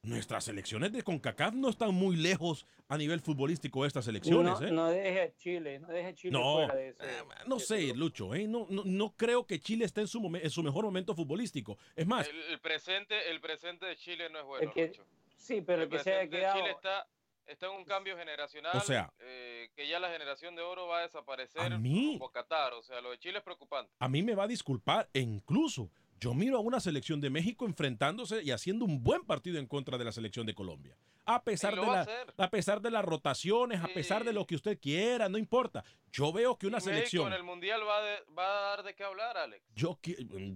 [0.02, 4.60] Nuestras selecciones de CONCACAF no están muy lejos a nivel futbolístico de estas selecciones.
[4.62, 4.72] no, ¿eh?
[4.72, 7.04] no deje Chile, no deje Chile No, fuera de ese.
[7.04, 7.94] eh, no de sé.
[7.94, 8.48] Lucho, ¿eh?
[8.48, 11.78] no, no, no creo que Chile esté en su, momen- en su mejor momento futbolístico.
[11.98, 15.06] Es más, El, el presente, el presente de Chile no es bueno, El que- Lucho.
[15.36, 16.60] Sí, pero el que se haya quedado.
[16.60, 17.06] Chile está,
[17.50, 18.76] está en un cambio generacional.
[18.78, 22.32] O sea- eh, que ya la generación de oro va a desaparecer A mí- como
[22.32, 22.74] Qatar.
[22.74, 23.92] O sea, lo de Chile es preocupante.
[24.00, 27.66] a mí me va a disculpar e incluso yo miro a una selección de México
[27.66, 30.98] enfrentándose y haciendo un buen partido en contra de la selección de Colombia.
[31.26, 32.08] A pesar, de, a la-
[32.46, 35.84] a pesar de las rotaciones, a pesar de lo que usted quiera, no importa.
[36.12, 37.28] Yo veo que una México selección...
[37.28, 39.64] en el Mundial va, de- va a dar de qué hablar, Alex.
[39.76, 40.00] Yo,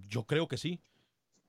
[0.08, 0.82] yo creo que sí.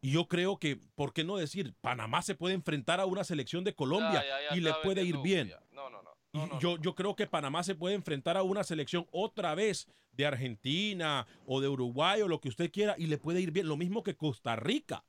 [0.05, 1.73] Y yo creo que, ¿por qué no decir?
[1.81, 5.03] Panamá se puede enfrentar a una selección de Colombia Ya, ya, ya y le puede
[5.03, 5.51] ir bien.
[5.73, 6.61] No, no, no.
[6.61, 11.27] Yo, yo creo que Panamá se puede enfrentar a una selección otra vez de Argentina
[11.47, 13.67] o de Uruguay o lo que usted quiera y le puede ir bien.
[13.67, 15.05] Lo mismo que Costa Rica.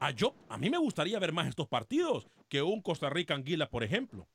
[0.00, 3.68] A, yo, a mí me gustaría ver más estos partidos que un Costa Rica Anguila,
[3.68, 4.26] por ejemplo.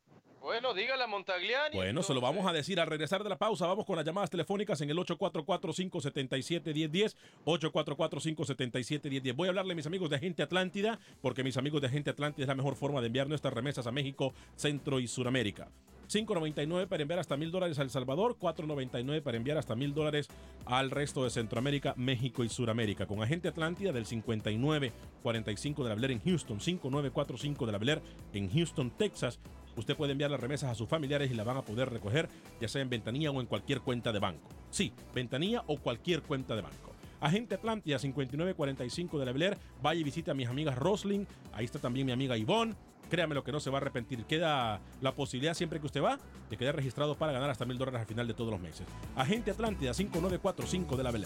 [0.42, 1.76] Bueno, dígale a Montagliani.
[1.76, 3.68] Bueno, se lo vamos a decir al regresar de la pausa.
[3.68, 7.16] Vamos con las llamadas telefónicas en el 844-577-1010.
[7.46, 9.36] 844-577-1010.
[9.36, 12.46] Voy a hablarle a mis amigos de Agente Atlántida, porque mis amigos de Agente Atlántida
[12.46, 15.70] es la mejor forma de enviar nuestras remesas a México, Centro y Suramérica.
[16.10, 20.28] 5.99 para enviar hasta mil dólares a El Salvador, 4.99 para enviar hasta mil dólares
[20.66, 23.06] al resto de Centroamérica, México y Suramérica.
[23.06, 28.02] Con Agente Atlántida del 5945 de la Blair en Houston, 5945 de la Blair
[28.34, 29.40] en Houston, Texas.
[29.80, 32.28] Usted puede enviar las remesas a sus familiares y la van a poder recoger,
[32.60, 34.50] ya sea en ventanilla o en cualquier cuenta de banco.
[34.70, 36.92] Sí, ventanilla o cualquier cuenta de banco.
[37.22, 39.58] Agente Atlántida 5945 de la Bel Air.
[39.82, 41.26] Vaya y visita a mis amigas Rosling.
[41.54, 42.76] Ahí está también mi amiga Ivonne.
[43.10, 44.26] Créame lo que no se va a arrepentir.
[44.26, 48.02] Queda la posibilidad siempre que usted va de quedar registrado para ganar hasta mil dólares
[48.02, 48.86] al final de todos los meses.
[49.16, 51.26] Agente Atlántida 5945 de la Bel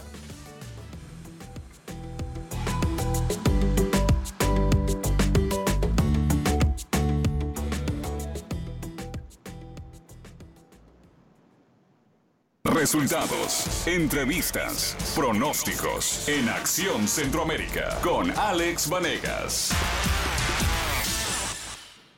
[12.83, 19.71] Resultados, entrevistas, pronósticos en Acción Centroamérica con Alex Vanegas.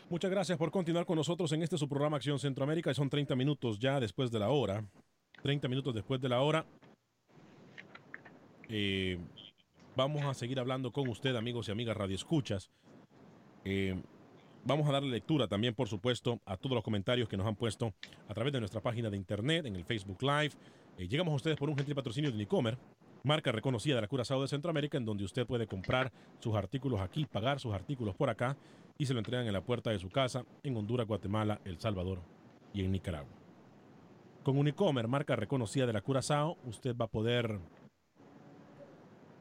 [0.09, 2.91] Muchas gracias por continuar con nosotros en este su programa Acción Centroamérica.
[2.95, 4.83] Son 30 minutos ya después de la hora.
[5.43, 6.65] 30 minutos después de la hora.
[8.67, 9.19] Eh,
[9.95, 12.71] vamos a seguir hablando con usted, amigos y amigas Radio Escuchas.
[13.65, 14.01] Eh,
[14.65, 17.93] vamos a darle lectura también, por supuesto, a todos los comentarios que nos han puesto
[18.27, 20.51] a través de nuestra página de internet, en el Facebook Live.
[20.97, 22.77] Eh, llegamos a ustedes por un gentil patrocinio de Unicomer,
[23.23, 27.25] marca reconocida de la Curazao de Centroamérica, en donde usted puede comprar sus artículos aquí,
[27.25, 28.57] pagar sus artículos por acá
[28.97, 32.19] y se lo entregan en la puerta de su casa en Honduras, Guatemala, El Salvador
[32.73, 33.31] y en Nicaragua.
[34.43, 37.59] Con Unicomer, marca reconocida de la Curazao, usted va a poder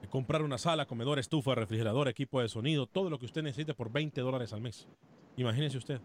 [0.09, 3.93] comprar una sala, comedor, estufa, refrigerador, equipo de sonido, todo lo que usted necesite por
[3.93, 4.89] 20 dólares al mes.
[5.37, 6.01] Imagínese usted.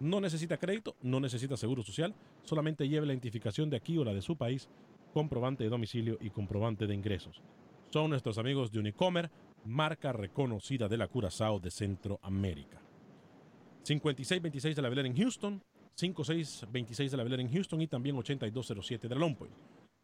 [0.00, 4.12] No necesita crédito, no necesita seguro social, solamente lleve la identificación de aquí o la
[4.12, 4.68] de su país,
[5.12, 7.42] comprobante de domicilio y comprobante de ingresos.
[7.90, 9.30] Son nuestros amigos de Unicomer,
[9.64, 12.80] marca reconocida de la Curazao de Centroamérica.
[13.84, 15.62] 5626 de la Bel Air en Houston,
[15.94, 19.54] 5626 de la Bel Air en Houston y también 8207 de la Long Point.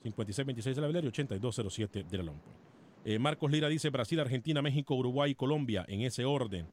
[0.02, 2.67] 5626 de la Bel Air y 8207 de la Long Point.
[3.04, 6.72] Eh, Marcos Lira dice Brasil, Argentina, México, Uruguay y Colombia en ese orden.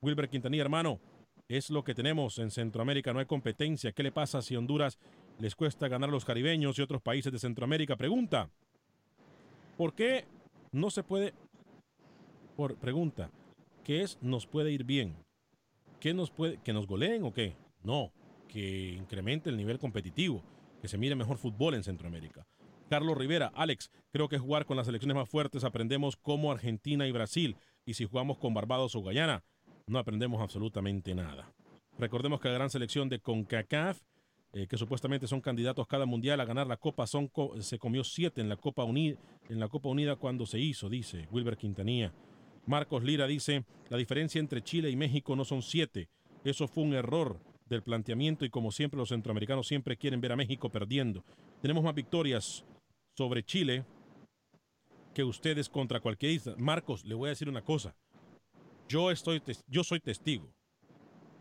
[0.00, 1.00] Wilber Quintanilla, hermano,
[1.48, 3.92] es lo que tenemos en Centroamérica, no hay competencia.
[3.92, 4.98] ¿Qué le pasa si Honduras
[5.38, 7.96] les cuesta ganar a los caribeños y otros países de Centroamérica?
[7.96, 8.50] Pregunta.
[9.76, 10.24] ¿Por qué
[10.72, 11.34] no se puede?
[12.56, 13.30] Por pregunta.
[13.84, 15.14] ¿Qué es nos puede ir bien?
[16.00, 17.54] ¿Qué nos puede que nos goleen o qué?
[17.84, 18.10] No,
[18.48, 20.42] que incremente el nivel competitivo,
[20.80, 22.44] que se mire mejor fútbol en Centroamérica.
[22.88, 27.12] Carlos Rivera, Alex, creo que jugar con las selecciones más fuertes aprendemos como Argentina y
[27.12, 29.42] Brasil, y si jugamos con Barbados o Guyana,
[29.86, 31.52] no aprendemos absolutamente nada.
[31.98, 34.00] Recordemos que la gran selección de CONCACAF,
[34.52, 38.04] eh, que supuestamente son candidatos cada mundial a ganar la Copa, son co- se comió
[38.04, 39.16] siete en la Copa Unida,
[39.48, 42.12] en la Copa Unida cuando se hizo, dice Wilber Quintanilla.
[42.66, 46.08] Marcos Lira dice, la diferencia entre Chile y México no son siete.
[46.44, 50.36] Eso fue un error del planteamiento y como siempre los centroamericanos siempre quieren ver a
[50.36, 51.24] México perdiendo.
[51.60, 52.64] Tenemos más victorias
[53.16, 53.84] sobre Chile
[55.14, 56.54] que ustedes contra cualquier isla.
[56.58, 57.94] Marcos, le voy a decir una cosa.
[58.88, 60.48] Yo, estoy, yo soy testigo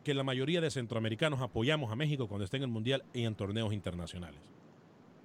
[0.03, 3.35] que la mayoría de centroamericanos apoyamos a México cuando está en el Mundial y en
[3.35, 4.39] torneos internacionales.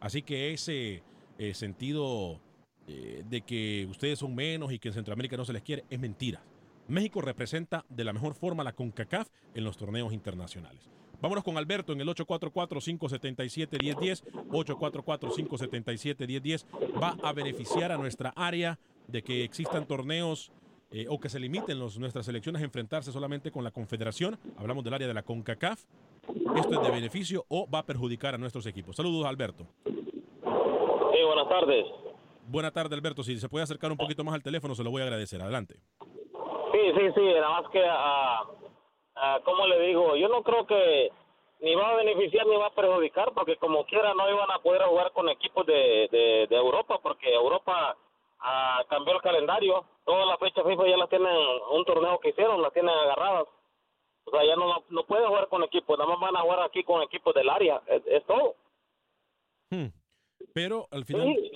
[0.00, 1.02] Así que ese
[1.38, 2.40] eh, sentido
[2.88, 6.00] eh, de que ustedes son menos y que en Centroamérica no se les quiere es
[6.00, 6.42] mentira.
[6.88, 10.90] México representa de la mejor forma la CONCACAF en los torneos internacionales.
[11.20, 14.24] Vámonos con Alberto en el 844-577-1010.
[14.48, 16.64] 844-577-1010.
[17.00, 20.50] Va a beneficiar a nuestra área de que existan torneos
[20.92, 24.38] eh, o que se limiten los, nuestras selecciones a enfrentarse solamente con la Confederación.
[24.56, 25.84] Hablamos del área de la CONCACAF.
[26.56, 28.96] ¿Esto es de beneficio o va a perjudicar a nuestros equipos?
[28.96, 29.66] Saludos, Alberto.
[29.84, 31.86] Sí, buenas tardes.
[32.48, 33.22] Buena tarde, Alberto.
[33.22, 35.40] Si se puede acercar un poquito más al teléfono, se lo voy a agradecer.
[35.40, 35.76] Adelante.
[36.72, 38.42] Sí, sí, sí, nada más que, ah,
[39.16, 40.16] ah, ¿cómo le digo?
[40.16, 41.10] Yo no creo que
[41.60, 44.82] ni va a beneficiar ni va a perjudicar, porque como quiera no iban a poder
[44.82, 47.96] jugar con equipos de, de, de Europa, porque Europa
[48.40, 49.84] ah, cambió el calendario.
[50.04, 51.36] todas las fechas FIFA ya las tienen,
[51.70, 53.46] un torneo que hicieron, las tienen agarradas.
[54.24, 56.82] O sea, ya no, no pueden jugar con equipos, nada más van a jugar aquí
[56.84, 58.54] con equipos del área, es, es todo.
[59.70, 59.88] Hmm.
[60.54, 61.26] Pero al final...
[61.26, 61.52] Sí,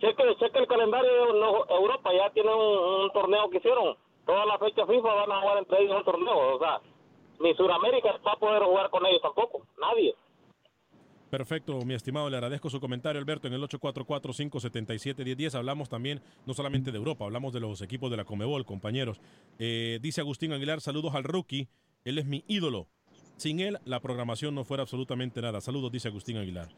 [0.00, 3.96] cheque, cheque el calendario de Europa, ya tienen un, un torneo que hicieron.
[4.28, 6.82] Todas las fechas FIFA van a jugar entre ellos un torneo, o sea,
[7.40, 10.14] ni Sudamérica va a poder jugar con ellos tampoco, nadie.
[11.30, 15.54] Perfecto, mi estimado, le agradezco su comentario, Alberto, en el 844-577-1010.
[15.54, 19.18] Hablamos también, no solamente de Europa, hablamos de los equipos de la Comebol, compañeros.
[19.58, 21.70] Eh, dice Agustín Aguilar, saludos al rookie,
[22.04, 22.86] él es mi ídolo.
[23.38, 25.62] Sin él, la programación no fuera absolutamente nada.
[25.62, 26.68] Saludos, dice Agustín Aguilar.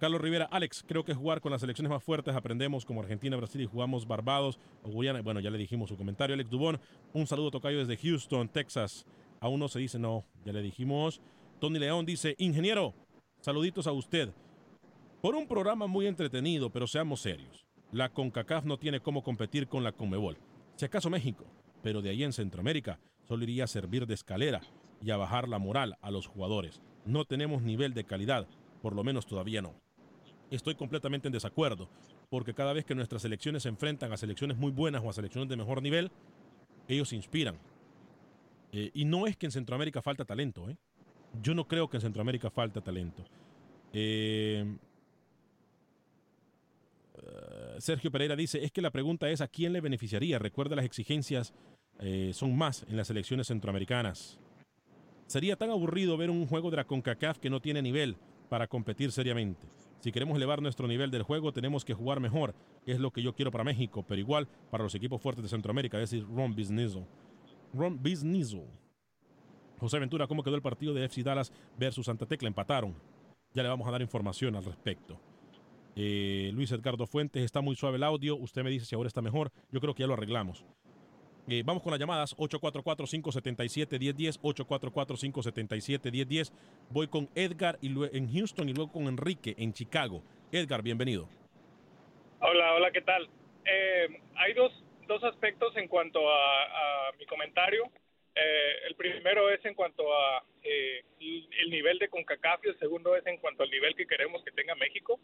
[0.00, 3.60] Carlos Rivera, Alex, creo que jugar con las selecciones más fuertes aprendemos como Argentina, Brasil
[3.60, 5.20] y jugamos Barbados o Guyana.
[5.20, 6.34] Bueno, ya le dijimos su comentario.
[6.34, 6.80] Alex Dubón,
[7.12, 9.06] un saludo tocayo desde Houston, Texas.
[9.40, 11.20] Aún no se dice no, ya le dijimos.
[11.60, 12.94] Tony León dice, ingeniero,
[13.40, 14.28] Saluditos a usted.
[15.22, 17.64] Por un programa muy entretenido, pero seamos serios.
[17.90, 20.36] La CONCACAF no tiene cómo competir con la CONMEBOL.
[20.76, 21.46] Si acaso México,
[21.82, 24.60] pero de ahí en Centroamérica solo iría a servir de escalera
[25.02, 26.82] y a bajar la moral a los jugadores.
[27.06, 28.46] No tenemos nivel de calidad,
[28.82, 29.74] por lo menos todavía no.
[30.50, 31.88] Estoy completamente en desacuerdo,
[32.28, 35.48] porque cada vez que nuestras selecciones se enfrentan a selecciones muy buenas o a selecciones
[35.48, 36.10] de mejor nivel,
[36.88, 37.56] ellos se inspiran.
[38.72, 40.76] Eh, y no es que en Centroamérica falta talento, ¿eh?
[41.40, 43.24] Yo no creo que en Centroamérica falta talento.
[43.92, 44.76] Eh,
[47.14, 50.40] eh, Sergio Pereira dice, es que la pregunta es a quién le beneficiaría.
[50.40, 51.54] Recuerda las exigencias
[52.32, 54.38] son más en las elecciones centroamericanas.
[55.26, 58.16] Sería tan aburrido ver un juego de la CONCACAF que no tiene nivel
[58.48, 59.66] para competir seriamente.
[60.00, 62.54] Si queremos elevar nuestro nivel del juego, tenemos que jugar mejor.
[62.86, 66.00] Es lo que yo quiero para México, pero igual para los equipos fuertes de Centroamérica,
[66.00, 67.06] es decir, Ron Bisnizo.
[67.74, 68.64] Ron Bisnizo.
[69.78, 72.48] José Ventura, ¿cómo quedó el partido de FC Dallas versus Santa Tecla?
[72.48, 72.94] Empataron.
[73.52, 75.20] Ya le vamos a dar información al respecto.
[75.96, 78.36] Eh, Luis Edgardo Fuentes, está muy suave el audio.
[78.36, 79.52] Usted me dice si ahora está mejor.
[79.70, 80.64] Yo creo que ya lo arreglamos.
[81.48, 86.52] Eh, vamos con las llamadas 844-577-1010, 844-577-1010.
[86.90, 90.22] Voy con Edgar y en Houston y luego con Enrique en Chicago.
[90.52, 91.28] Edgar, bienvenido.
[92.40, 93.28] Hola, hola, ¿qué tal?
[93.64, 94.72] Eh, hay dos,
[95.06, 97.90] dos aspectos en cuanto a, a mi comentario.
[98.34, 103.16] Eh, el primero es en cuanto a eh, el nivel de CONCACAF y el segundo
[103.16, 105.18] es en cuanto al nivel que queremos que tenga México.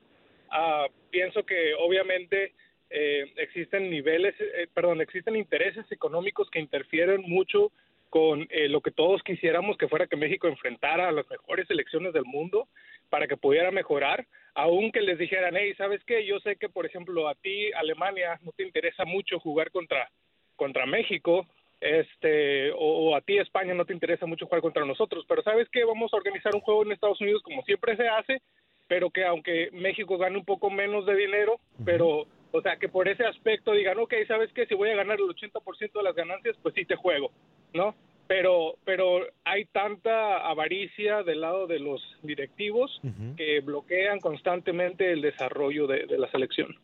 [0.51, 2.55] Ah, pienso que obviamente
[2.91, 7.73] eh, existen niveles, eh, perdón, existen intereses económicos que interfieren mucho
[8.11, 12.13] con eh, lo que todos quisiéramos que fuera que México enfrentara a las mejores selecciones
[12.13, 12.69] del mundo
[13.11, 16.25] para que pudiera mejorar, aunque les dijeran, hey, ¿sabes qué?
[16.25, 20.09] Yo sé que, por ejemplo, a ti, Alemania, no te interesa mucho jugar contra,
[20.57, 21.47] contra México,
[21.81, 25.85] este o, a ti España no te interesa mucho jugar contra nosotros, pero sabes que
[25.85, 28.41] vamos a organizar un juego en Estados Unidos como siempre se hace,
[28.89, 33.09] pero que aunque México gane un poco menos de dinero, pero o sea que por
[33.09, 36.57] ese aspecto digan, ok, sabes que si voy a ganar el 80% de las ganancias,
[36.63, 37.31] pues sí te juego,
[37.75, 37.95] ¿no?
[38.27, 43.01] Pero pero hay tanta avaricia del lado de los directivos
[43.37, 46.77] que bloquean constantemente el desarrollo de la selección.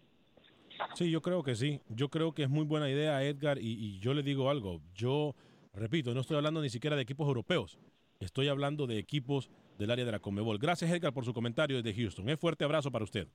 [0.95, 1.81] Sí, yo creo que sí.
[1.89, 4.81] Yo creo que es muy buena idea, Edgar, y, yo le digo algo.
[4.95, 5.35] Yo,
[5.73, 7.79] repito, no estoy hablando ni siquiera de equipos europeos.
[8.21, 10.59] Estoy hablando de equipos del área de la Conmebol.
[10.59, 12.29] Gracias, Edgar, por su comentario desde Houston.
[12.29, 13.27] Un fuerte abrazo para usted.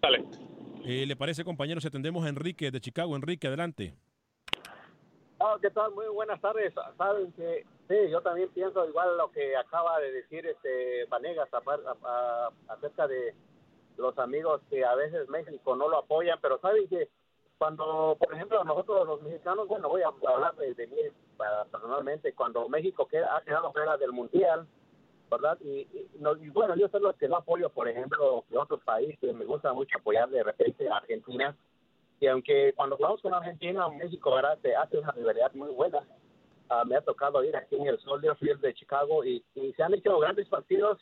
[0.00, 0.24] Dale.
[0.84, 3.14] Eh, ¿Le parece, compañeros, si atendemos a Enrique de Chicago?
[3.14, 3.94] Enrique, adelante.
[5.38, 5.92] Oh, ¿Qué tal?
[5.92, 6.74] Muy buenas tardes.
[6.98, 11.48] Saben que sí, yo también pienso igual lo que acaba de decir este Vanegas
[12.68, 13.34] acerca de
[13.96, 17.08] los amigos que a veces México no lo apoyan, pero saben que
[17.58, 20.96] cuando, por ejemplo, nosotros los mexicanos, bueno, voy a hablar de, mí
[21.70, 24.66] personalmente, cuando México queda, ha quedado fuera del Mundial,
[25.32, 25.58] ¿verdad?
[25.60, 25.86] Y,
[26.50, 29.98] bueno, yo soy los que no apoyo, por ejemplo, de otros países, me gusta mucho
[29.98, 31.56] apoyar de repente a Argentina,
[32.20, 34.58] y aunque cuando jugamos con Argentina, México, ¿verdad?
[34.62, 36.00] Se hace una rivalidad muy buena.
[36.68, 39.82] Ah, me ha tocado ir aquí en el Soldier Field de Chicago y, y se
[39.82, 40.98] han hecho grandes partidos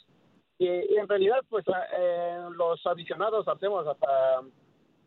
[0.60, 1.64] y, en realidad, pues
[1.96, 4.42] eh, los aficionados hacemos hasta,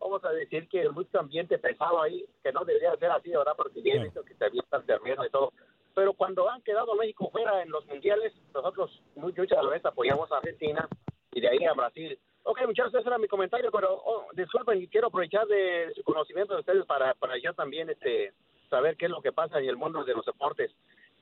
[0.00, 3.54] vamos a decir que mucho ambiente pesado ahí, que no debería ser así, ¿verdad?
[3.56, 5.52] Porque bien visto que se avientan terreno y todo.
[5.94, 10.88] Pero cuando han quedado México fuera en los mundiales, nosotros muchas veces apoyamos a Argentina
[11.32, 12.18] y de ahí a Brasil.
[12.42, 16.60] Ok, muchachos, ese era mi comentario, pero oh, disculpen, quiero aprovechar de su conocimiento de
[16.60, 18.34] ustedes para, para yo también este,
[18.68, 20.70] saber qué es lo que pasa en el mundo de los deportes.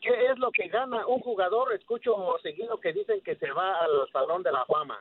[0.00, 1.72] ¿Qué es lo que gana un jugador?
[1.72, 4.98] Escucho seguido que dicen que se va al Salón de la Fama.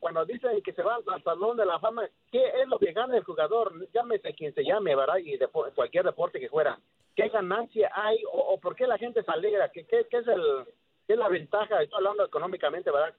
[0.00, 3.16] Cuando dicen que se va al Salón de la Fama, ¿qué es lo que gana
[3.16, 3.88] el jugador?
[3.92, 5.18] Llámese quien se llame, ¿verdad?
[5.18, 6.78] Y de cualquier deporte que fuera.
[7.16, 9.70] ¿Qué ganancia hay o, por qué la gente se alegra?
[9.70, 10.64] ¿Qué, qué, es, el,
[11.06, 11.82] qué es la ventaja?
[11.82, 13.12] Estoy hablando económicamente, ¿verdad?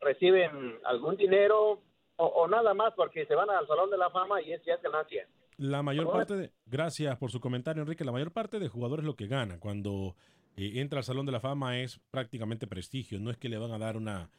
[0.00, 1.80] ¿Reciben algún dinero
[2.16, 4.82] o, nada más porque se van al Salón de la Fama y es ya es
[4.82, 5.26] ganancia?
[5.56, 6.52] La mayor parte de.
[6.66, 8.04] Gracias por su comentario, Enrique.
[8.04, 10.14] La mayor parte de jugadores lo que gana cuando
[10.56, 13.18] eh, entra al Salón de la Fama es prácticamente prestigio.
[13.18, 14.30] No es que le van a dar una.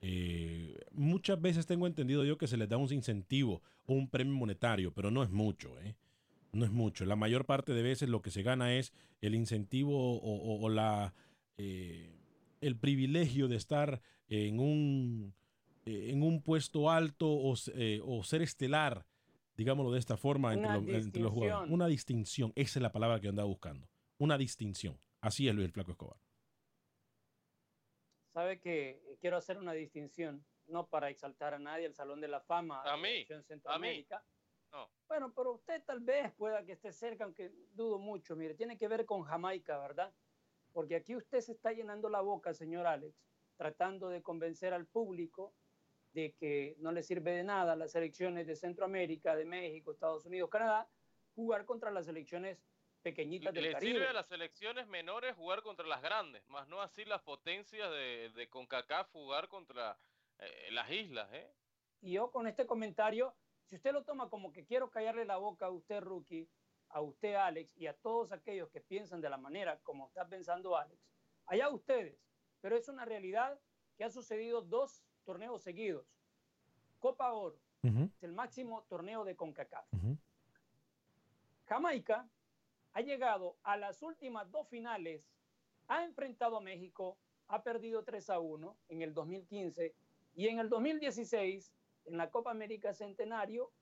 [0.00, 4.34] Eh, muchas veces tengo entendido yo que se les da un incentivo o un premio
[4.34, 5.96] monetario, pero no es mucho, ¿eh?
[6.52, 7.04] No es mucho.
[7.04, 10.68] La mayor parte de veces lo que se gana es el incentivo o, o- o
[10.68, 11.14] la,
[11.58, 12.14] eh,
[12.60, 15.34] el privilegio de estar en un,
[15.84, 19.04] en un puesto alto o, ser estelar,
[19.56, 21.72] digámoslo de esta forma, entre, Una lo- entre los jugadores.
[21.72, 22.52] Una distinción.
[22.54, 23.88] Esa es la palabra que andaba buscando.
[24.18, 24.96] Una distinción.
[25.20, 26.18] Así es Luis el Flaco Escobar.
[28.32, 32.28] Sabe que eh, quiero hacer una distinción, no para exaltar a nadie el Salón de
[32.28, 34.22] la Fama A mí, Centroamérica.
[34.72, 34.88] No.
[35.08, 38.36] Bueno, pero usted tal vez pueda que esté cerca, aunque dudo mucho.
[38.36, 40.12] Mire, tiene que ver con Jamaica, ¿verdad?
[40.72, 43.16] Porque aquí usted se está llenando la boca, señor Alex,
[43.56, 45.54] tratando de convencer al público
[46.12, 50.26] de que no le sirve de nada a las selecciones de Centroamérica, de México, Estados
[50.26, 50.88] Unidos, Canadá,
[51.34, 52.58] jugar contra las selecciones
[53.08, 53.92] pequeñitas del Le Caribe.
[53.92, 58.30] sirve a las selecciones menores jugar contra las grandes, más no así las potencias de,
[58.34, 59.98] de CONCACAF jugar contra
[60.38, 61.50] eh, las islas, ¿eh?
[62.00, 63.34] Y yo con este comentario,
[63.64, 66.48] si usted lo toma como que quiero callarle la boca a usted, Rookie,
[66.90, 70.76] a usted, Alex, y a todos aquellos que piensan de la manera como está pensando
[70.76, 71.00] Alex,
[71.46, 72.18] allá ustedes.
[72.60, 73.58] Pero es una realidad
[73.96, 76.06] que ha sucedido dos torneos seguidos.
[76.98, 79.86] Copa Oro es el máximo torneo de CONCACAF.
[81.66, 82.28] Jamaica
[82.92, 85.24] ha llegado a las últimas dos finales,
[85.88, 87.18] ha enfrentado a México,
[87.48, 89.94] ha perdido 3 a 1 en el 2015
[90.34, 91.72] y en el 2016,
[92.04, 93.72] en la Copa América Centenario,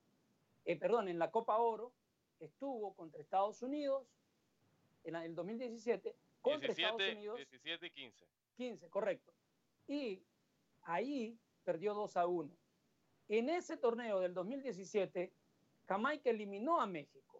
[0.65, 1.93] eh, perdón, en la Copa Oro,
[2.39, 4.07] estuvo contra Estados Unidos
[5.03, 8.25] en el 2017, contra Estados 17, Unidos 17 y 15.
[8.55, 9.33] 15, correcto.
[9.87, 10.23] Y
[10.83, 12.57] ahí perdió 2 a 1.
[13.29, 15.33] En ese torneo del 2017,
[15.85, 17.36] Jamaica eliminó a México.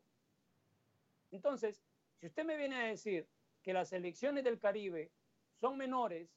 [1.31, 1.83] Entonces,
[2.19, 3.29] si usted me viene a decir
[3.61, 5.11] que las selecciones del Caribe
[5.53, 6.29] son menores,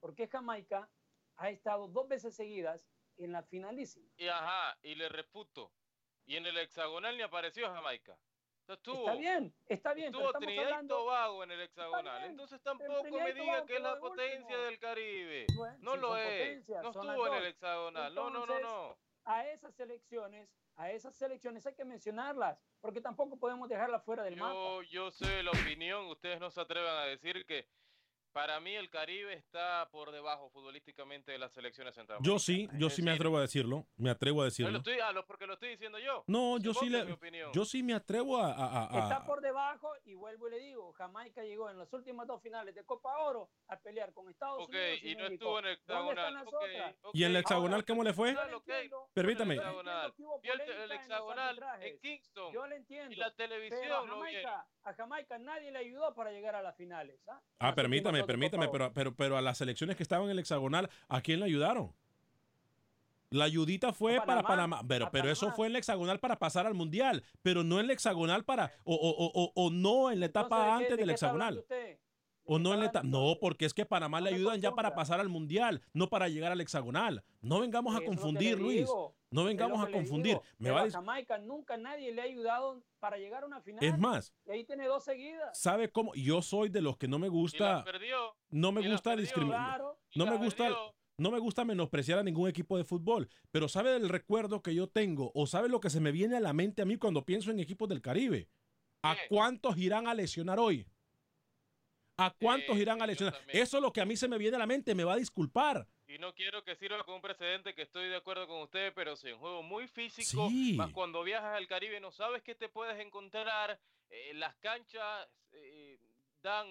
[0.00, 0.90] porque Jamaica
[1.36, 4.08] ha estado dos veces seguidas en la finalísima.
[4.16, 5.72] Y ajá, y le refuto.
[6.26, 8.18] Y en el hexagonal ni apareció Jamaica.
[8.68, 10.96] Estuvo, Está bien, está bien, estuvo Trinidad y hablando...
[10.98, 12.18] Tobago en el hexagonal.
[12.18, 14.62] bien, Entonces tampoco y me diga que es la potencia último.
[14.62, 15.46] del Caribe.
[15.54, 16.68] Bueno, no lo es.
[16.68, 18.14] no estuvo en el hexagonal.
[18.14, 18.98] no, no, no, no.
[19.28, 24.36] A esas selecciones, a esas selecciones hay que mencionarlas, porque tampoco podemos dejarlas fuera del
[24.36, 24.54] mapa.
[24.54, 27.68] Yo, yo sé la opinión, ustedes no se atrevan a decir que
[28.38, 32.24] para mí el Caribe está por debajo futbolísticamente de las selecciones centrales.
[32.24, 33.84] Yo sí, yo sí me atrevo a decirlo.
[33.96, 34.78] Me atrevo a lo decirlo.
[34.78, 36.22] estoy, ah, lo- porque lo estoy diciendo yo.
[36.28, 37.04] No, yo sí, le,
[37.52, 38.52] yo sí me atrevo a...
[38.52, 41.92] a- a- Está a- por debajo y vuelvo y le digo, Jamaica llegó en las
[41.92, 45.32] últimas dos finales de Copa Oro a pelear con Estados Unidos y, y no México.
[45.34, 46.34] estuvo en el ¿Dónde están hexagonal.
[46.34, 46.96] las ok, otras?
[47.02, 47.14] ok.
[47.14, 48.36] ¿Y en el hexagonal cómo le fue?
[49.14, 49.54] Permítame.
[49.54, 49.60] El
[50.92, 51.58] hexagonal.
[51.58, 51.98] el, en en.
[51.98, 52.52] Kingston.
[52.54, 53.12] Yo le entiendo.
[53.12, 54.42] Y la Pero a televisión lo vieron.
[54.44, 57.20] Jamaica, a Jamaica nadie le ayudó para llegar a las finales.
[57.28, 57.40] ¿ah?
[57.58, 60.88] Ah, Las permítame, permítame, pero, pero, pero a las selecciones que estaban en el hexagonal,
[61.08, 61.92] ¿a quién le ayudaron?
[63.30, 66.72] La ayudita fue para Panamá, pero, pero eso fue en el hexagonal para pasar al
[66.74, 70.56] mundial, pero no en el hexagonal para, o, o, o, o- no en la etapa
[70.56, 71.64] Entonces, ¿de qué- antes de del qué hexagonal.
[72.50, 75.20] O no en la etapa, no, porque es que Panamá le ayudan ya para pasar
[75.20, 77.22] al mundial, no para llegar al hexagonal.
[77.42, 78.78] No vengamos a confundir, Luis.
[78.80, 80.34] digo, No vengamos a confundir.
[80.36, 83.84] digo, Me va a Jamaica nunca nadie le ha ayudado para llegar a una final.
[83.84, 85.58] es más, Y ahí tiene dos seguidas.
[85.58, 86.14] ¿sabe cómo?
[86.14, 88.34] Yo soy de los que no me gusta, perdió.
[88.50, 89.76] no me gusta discriminar.
[89.76, 89.98] Claro.
[90.14, 90.94] No me gusta, perdió.
[91.18, 94.88] no me gusta menospreciar a ningún equipo de fútbol, pero ¿sabe del recuerdo que yo
[94.88, 95.30] tengo?
[95.34, 97.60] ¿O sabe lo que se me viene a la mente a mí cuando pienso en
[97.60, 98.48] equipos del Caribe?
[99.04, 99.20] ¿A ¿Qué?
[99.28, 100.86] cuántos irán a lesionar hoy?
[102.18, 103.38] ¿A cuántos irán a lesionar?
[103.48, 105.16] Eso es lo que a mí se me viene a la mente, me va a
[105.16, 105.86] disculpar.
[106.08, 109.14] Y no quiero que sirva como un precedente que estoy de acuerdo con usted, pero
[109.14, 110.48] sí, un juego muy físico.
[110.48, 110.72] Sí.
[110.74, 113.78] Más cuando viajas al Caribe no sabes qué te puedes encontrar.
[114.10, 115.98] eh, las canchas eh,
[116.42, 116.66] dan.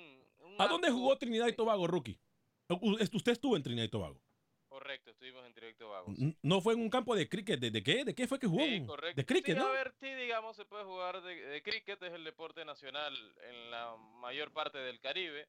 [0.57, 2.17] ¿A dónde jugó Trinidad y Tobago, Rookie?
[3.13, 4.19] Usted estuvo en Trinidad y Tobago.
[4.67, 6.13] Correcto, estuvimos en directo vago.
[6.17, 7.59] N- ¿No fue en un campo de cricket?
[7.59, 8.03] ¿De, de qué?
[8.05, 8.63] ¿De qué fue que jugó?
[8.63, 9.15] Sí, correcto.
[9.21, 9.67] De cricket, Sí, ¿no?
[9.67, 13.13] A ver, sí, digamos, se puede jugar de, de cricket, es el deporte nacional
[13.49, 15.47] en la mayor parte del Caribe.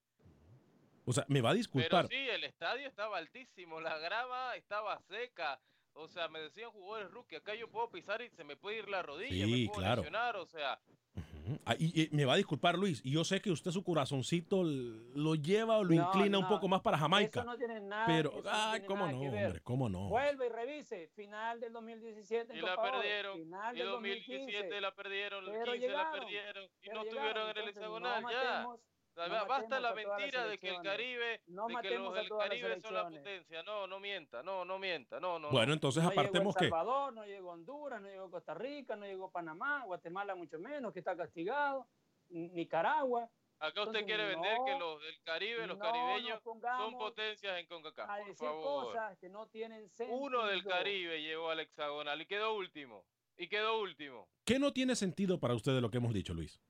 [1.08, 2.06] O sea, me va a disculpar.
[2.06, 5.58] Pero sí, el estadio estaba altísimo, la grama estaba seca.
[5.94, 8.88] O sea, me decían jugadores rookie, acá yo puedo pisar y se me puede ir
[8.90, 10.02] la rodilla, Sí, me puedo claro.
[10.02, 10.78] lesionar, o sea,
[11.16, 11.58] Ujú.
[11.64, 13.00] Ah, y, y me va a disculpar, Luis.
[13.04, 16.48] Y yo sé que usted su corazoncito lo lleva o lo No, inclina un no,
[16.48, 17.40] poco más para Jamaica.
[17.40, 18.06] Eso no tiene nada.
[18.06, 20.08] pero, eso no ay, tiene cómo nada no, hombre, cómo no.
[20.08, 21.08] Vuelve y revise.
[21.16, 24.80] Final del 2017 en y la Copa Oro, perdieron, Final y del 2017 2015.
[24.82, 27.06] la perdieron, el pero 15 la llegaron, perdieron, y no llegaron.
[27.08, 28.44] estuvieron en el hexagonal, no ya.
[28.44, 28.80] matemos,
[29.26, 30.82] No ba- basta matemos la mentira de que el.
[30.82, 33.62] Caribe, No de que los del Caribe son la potencia.
[33.64, 35.50] No, no mienta, no, no mienta, no, no.
[35.50, 35.72] Bueno, no.
[35.74, 39.30] entonces No llegó apartemos que Salvador, no llegó Honduras, no llegó Costa Rica, no llegó
[39.30, 41.86] Panamá, Guatemala mucho menos, que está castigado,
[42.28, 43.28] Nicaragua.
[43.60, 47.58] Acá usted Entonces, quiere vender que no, los del Caribe, los no caribeños, son potencias
[47.58, 48.08] en CONCACAF.
[48.08, 48.84] a Por favor.
[48.86, 50.16] cosas que no tienen sentido.
[50.16, 53.04] Uno del Caribe llegó al hexagonal y quedó último.
[53.36, 54.28] Y quedó último.
[54.44, 56.60] ¿qué no tiene sentido para usted de lo que hemos dicho, Luis?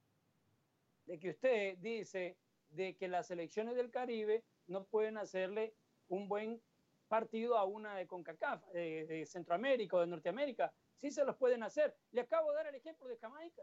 [1.09, 2.36] De que usted dice
[2.68, 5.72] de que las selecciones del Caribe no pueden hacerle
[6.09, 6.61] un buen
[7.09, 10.70] partido a una de CONCACAF, eh, de Centroamérica o de Norteamérica.
[10.96, 11.96] Sí se los pueden hacer.
[12.12, 13.62] Le acabo de dar el ejemplo de Jamaica.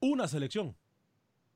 [0.00, 0.76] Una selección.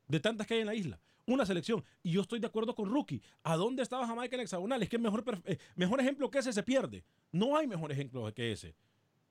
[0.07, 0.99] De tantas que hay en la isla.
[1.27, 1.85] Una selección.
[2.01, 3.21] Y yo estoy de acuerdo con Rookie.
[3.43, 4.81] ¿A dónde estaba Jamaica en el hexagonal?
[4.81, 7.03] Es que mejor, eh, mejor ejemplo que ese se pierde.
[7.31, 8.73] No hay mejor ejemplo que ese.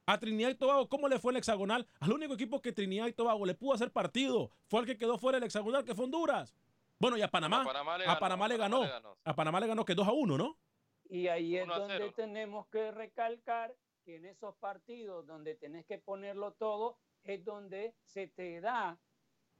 [0.09, 1.86] A Trinidad y Tobago, ¿cómo le fue el hexagonal?
[2.00, 5.18] Al único equipo que Trinidad y Tobago le pudo hacer partido fue al que quedó
[5.18, 6.56] fuera del hexagonal, que fue Honduras.
[6.98, 7.61] Bueno, y a Panamá.
[7.61, 8.78] A Panamá le a ganó, Panamá le a ganó.
[8.78, 9.16] Panamá le ganó.
[9.22, 10.59] A Panamá le ganó que 2 a 1, ¿no?
[11.11, 12.12] Y ahí es 1 a donde 0.
[12.16, 18.28] tenemos que recalcar que en esos partidos donde tenés que ponerlo todo, es donde se
[18.28, 18.98] te da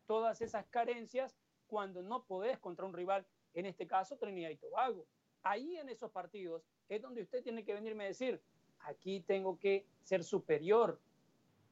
[0.07, 1.37] todas esas carencias
[1.67, 5.07] cuando no podés contra un rival, en este caso Trinidad y Tobago.
[5.43, 8.43] Ahí en esos partidos es donde usted tiene que venirme a decir,
[8.81, 11.01] aquí tengo que ser superior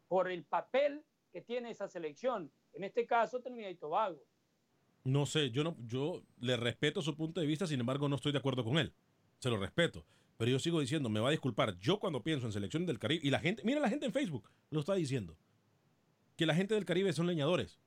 [0.09, 1.03] por el papel
[1.33, 4.23] que tiene esa selección, en este caso Trinidad y Tobago.
[5.05, 8.33] No sé, yo no, yo le respeto su punto de vista, sin embargo, no estoy
[8.33, 8.93] de acuerdo con él.
[9.39, 10.05] Se lo respeto.
[10.37, 11.79] Pero yo sigo diciendo, me va a disculpar.
[11.79, 14.51] Yo cuando pienso en selección del Caribe, y la gente, mira la gente en Facebook,
[14.71, 15.37] lo está diciendo.
[16.37, 17.79] Que la gente del Caribe son leñadores.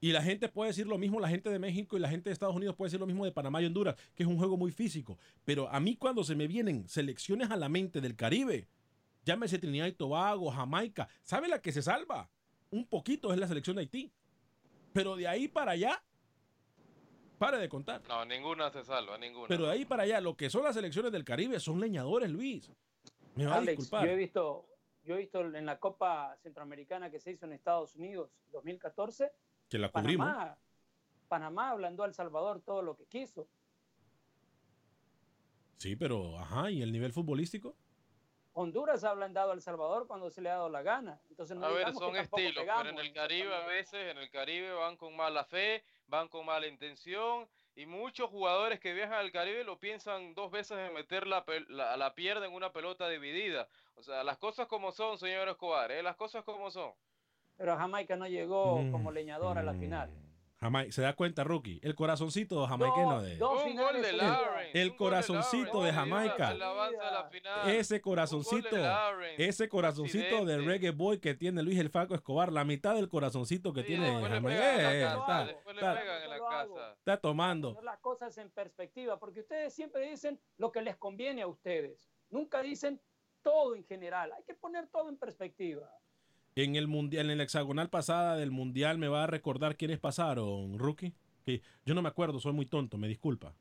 [0.00, 2.34] Y la gente puede decir lo mismo, la gente de México y la gente de
[2.34, 4.70] Estados Unidos puede decir lo mismo de Panamá y Honduras, que es un juego muy
[4.70, 5.18] físico.
[5.44, 8.68] Pero a mí cuando se me vienen selecciones a la mente del Caribe,
[9.24, 12.28] llámese Trinidad y Tobago, Jamaica, ¿sabe la que se salva?
[12.70, 14.12] Un poquito es la selección de Haití.
[14.92, 16.02] Pero de ahí para allá,
[17.38, 18.02] pare de contar.
[18.08, 19.48] No, ninguna se salva, ninguna.
[19.48, 22.70] Pero de ahí para allá, lo que son las selecciones del Caribe son leñadores, Luis.
[23.34, 24.06] Me va a disculpar.
[24.06, 24.66] yo he visto,
[25.04, 29.30] yo he visto en la Copa Centroamericana que se hizo en Estados Unidos 2014,
[29.68, 30.26] que la cubrimos.
[30.26, 30.58] Panamá,
[31.28, 33.48] Panamá ablandó a El Salvador todo lo que quiso.
[35.78, 37.76] Sí, pero, ajá, ¿y el nivel futbolístico?
[38.54, 41.20] Honduras ha ablandado a El Salvador cuando se le ha dado la gana.
[41.28, 44.30] Entonces no A ver, son estilos, pegamos pero en el Caribe a veces, en el
[44.30, 49.30] Caribe van con mala fe, van con mala intención y muchos jugadores que viajan al
[49.30, 53.68] Caribe lo piensan dos veces en meter la, la pierna en una pelota dividida.
[53.94, 56.02] O sea, las cosas como son, señor Escobar, ¿eh?
[56.02, 56.92] las cosas como son.
[57.56, 60.10] Pero Jamaica no llegó Mm, como leñador a la final.
[60.60, 61.80] Jamai- ¿Se da cuenta, Rookie?
[61.82, 63.36] El corazoncito jamaiqueno de...
[63.36, 66.52] dos Un gol de Lawrence, El corazoncito de Jamaica.
[66.52, 67.68] el avance a la final.
[67.70, 68.74] Ese corazoncito,
[69.36, 73.74] ese corazoncito de reggae boy que tiene Luis el Faco Escobar, la mitad del corazoncito
[73.74, 74.94] que Sí, tiene Jamaica.
[74.94, 75.02] Eh,
[77.00, 77.68] está, tomando.
[77.74, 82.08] poner las cosas en perspectiva, porque ustedes siempre dicen lo que les conviene a ustedes.
[82.30, 83.00] Nunca dicen
[83.42, 84.32] todo en general.
[84.32, 85.88] Hay que poner todo en perspectiva.
[86.56, 90.78] En el mundial, en el hexagonal pasada del mundial, ¿me va a recordar quiénes pasaron,
[90.78, 91.12] Rookie?
[91.44, 93.54] Que yo no me acuerdo, soy muy tonto, me disculpa.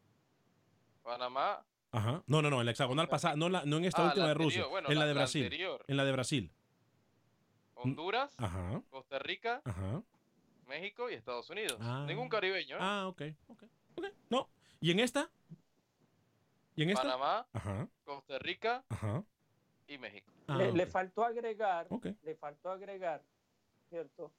[1.04, 1.66] Panamá.
[1.91, 2.24] Ajá.
[2.26, 4.24] No, no, no, en la hexagonal pasada, no, en la- no en esta Ah, última
[4.24, 5.43] la de Rusia, bueno, en la, la- de la Brasil.
[5.43, 5.84] anterior.
[5.89, 6.52] En la de Brasil.
[7.74, 10.02] Honduras, Ajá, Costa Rica, ajá.
[10.66, 11.78] México y Estados Unidos.
[11.82, 12.06] Ah.
[12.08, 12.78] Ningún caribeño.
[12.78, 12.80] ¿eh?
[12.82, 13.64] Ah, ok, ok,
[13.98, 14.06] ok.
[14.30, 14.50] No.
[14.80, 15.30] ¿Y en esta?
[16.78, 17.04] ¿Y en esta?
[17.04, 19.24] Panamá, Ajá, Costa Rica ajá.
[19.88, 20.31] Y México.
[20.47, 21.88] Ah, le, faltó agregar,
[22.23, 23.23] le faltó agregar,
[23.89, 24.31] ¿cierto?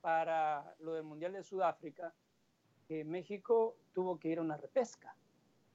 [0.00, 2.14] Para lo del Mundial de Sudáfrica,
[2.86, 5.14] que México tuvo que ir a una repesca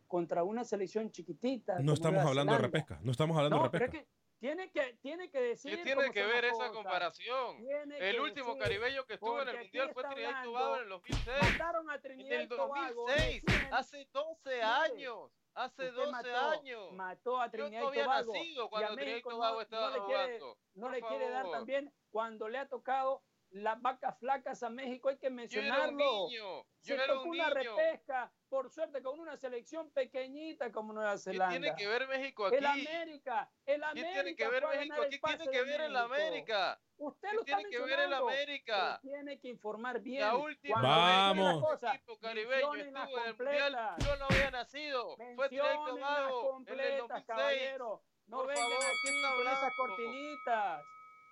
[0.08, 1.80] contra una selección chiquitita.
[1.80, 4.08] No estamos hablando de repesca, no estamos hablando No, de pero es repesca.
[4.10, 5.76] que tiene que, tiene que decir.
[5.78, 7.58] ¿Qué tiene que ver esa comparación?
[7.58, 10.90] Tiene El último caribeño que estuvo en el Mundial fue Trinidad y Tobago en el
[10.90, 11.38] 2006.
[11.42, 13.02] Mataron a En Trinidad el y Tobago.
[13.08, 13.74] 2006, recién.
[13.74, 15.32] hace 12 Mire, años.
[15.58, 16.92] Hace Usted 12 mató, años.
[16.92, 18.34] Mató a Yo Trinidad no y había Tobago.
[18.34, 20.58] nacido cuando a Trinidad y Tobago no, estaba no le quiere, jugando.
[20.76, 25.10] no Por le quiere dar también cuando le ha tocado las vacas flacas a México,
[25.10, 26.28] hay que Yo era un mencionarlo.
[26.80, 27.76] Se Yo era tocó un una niño.
[27.76, 31.50] repesca, por suerte, con una selección pequeñita como Nueva ¿Qué Zelanda.
[31.60, 32.58] tiene que ver México aquí?
[32.58, 35.20] El América, el ¿Qué América tiene que ver México aquí?
[35.20, 35.96] ¿Qué tiene que ver el.
[35.96, 36.80] América?
[36.98, 39.00] Usted ¿Qué lo está tiene que ver el mencionando, América?
[39.02, 40.22] pero Tiene que informar bien.
[40.22, 41.84] La última Cuando vez que Vamos.
[41.96, 44.06] equipo caribeño estuvo en el Mundial, completas.
[44.06, 45.16] yo no había nacido.
[45.18, 47.26] Fue Menciónenlas Tobago en el completas, 2006.
[47.28, 48.04] caballero.
[48.28, 50.84] No Por vengan favor, ¿qué aquí con esas cortinitas.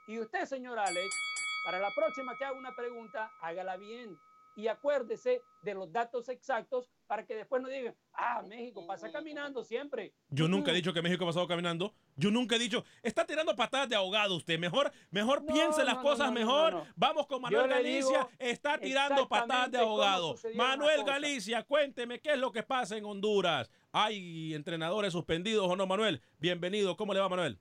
[0.07, 1.15] Y usted, señor Alex,
[1.63, 4.17] para la próxima que haga una pregunta, hágala bien.
[4.55, 9.63] y acuérdese de los datos exactos para que después no digan, ah, México pasa caminando
[9.63, 10.13] siempre.
[10.29, 11.93] Yo nunca he dicho que México ha pasado caminando.
[12.15, 14.59] Yo nunca he dicho, está tirando patadas de ahogado usted.
[14.59, 16.85] Mejor, mejor piense las cosas mejor.
[16.95, 18.27] Vamos con Manuel Galicia.
[18.37, 20.35] Está tirando patadas de ahogado.
[20.55, 23.71] Manuel Galicia, cuénteme qué es lo que pasa en Honduras.
[23.91, 26.21] ¿Hay entrenadores suspendidos o no, Manuel?
[26.39, 26.95] Bienvenido.
[26.95, 27.59] ¿Cómo le va, Manuel?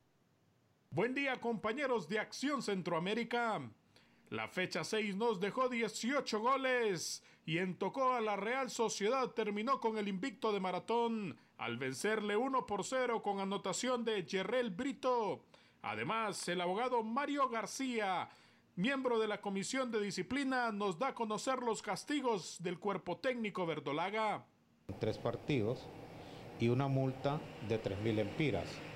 [0.91, 3.63] Buen día, compañeros de Acción Centroamérica.
[4.33, 9.79] La fecha 6 nos dejó 18 goles y en Tocó a la Real Sociedad terminó
[9.79, 15.45] con el invicto de maratón al vencerle 1 por 0 con anotación de Yerrel Brito.
[15.83, 18.31] Además, el abogado Mario García,
[18.75, 23.67] miembro de la Comisión de Disciplina, nos da a conocer los castigos del cuerpo técnico
[23.67, 24.47] verdolaga.
[24.99, 25.87] Tres partidos
[26.59, 28.92] y una multa de 3.000 empiras.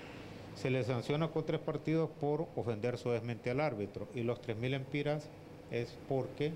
[0.56, 5.28] Se le sanciona con tres partidos por ofender suavemente al árbitro y los 3.000 empiras
[5.70, 6.52] es porque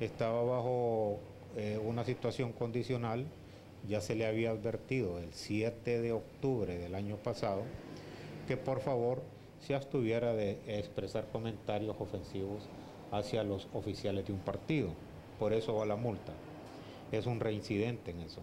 [0.00, 1.18] estaba bajo
[1.56, 3.26] eh, una situación condicional,
[3.88, 7.62] ya se le había advertido el 7 de octubre del año pasado
[8.48, 9.22] que por favor
[9.60, 12.64] se abstuviera de expresar comentarios ofensivos
[13.12, 14.88] hacia los oficiales de un partido.
[15.38, 16.32] Por eso va la multa.
[17.12, 18.42] Es un reincidente en eso.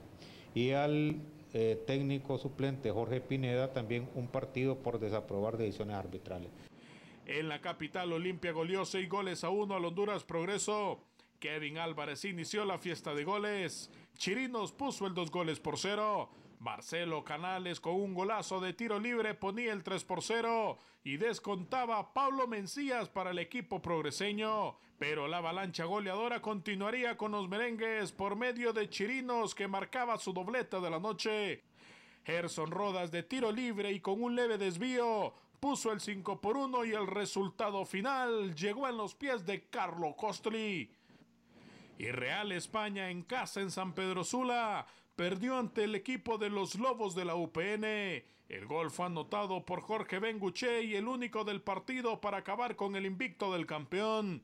[0.55, 1.17] Y al
[1.53, 6.49] eh, técnico suplente Jorge Pineda también un partido por desaprobar decisiones arbitrales.
[7.25, 11.01] En la capital Olimpia goleó seis goles a uno al Honduras Progreso.
[11.39, 13.91] Kevin Álvarez inició la fiesta de goles.
[14.17, 16.29] Chirinos puso el dos goles por cero.
[16.59, 22.13] Marcelo Canales con un golazo de tiro libre ponía el 3 por 0 y descontaba
[22.13, 24.77] Pablo Mencías para el equipo progreseño.
[24.97, 30.33] Pero la avalancha goleadora continuaría con los merengues por medio de Chirinos que marcaba su
[30.33, 31.63] dobleta de la noche.
[32.25, 36.85] Gerson Rodas de tiro libre y con un leve desvío puso el 5 por 1
[36.85, 40.91] y el resultado final llegó en los pies de Carlo Costri.
[41.99, 44.85] Y Real España en casa en San Pedro Sula
[45.17, 47.83] perdió ante el equipo de los Lobos de la UPN.
[47.83, 52.95] El gol fue anotado por Jorge Benguche y el único del partido para acabar con
[52.95, 54.43] el invicto del campeón.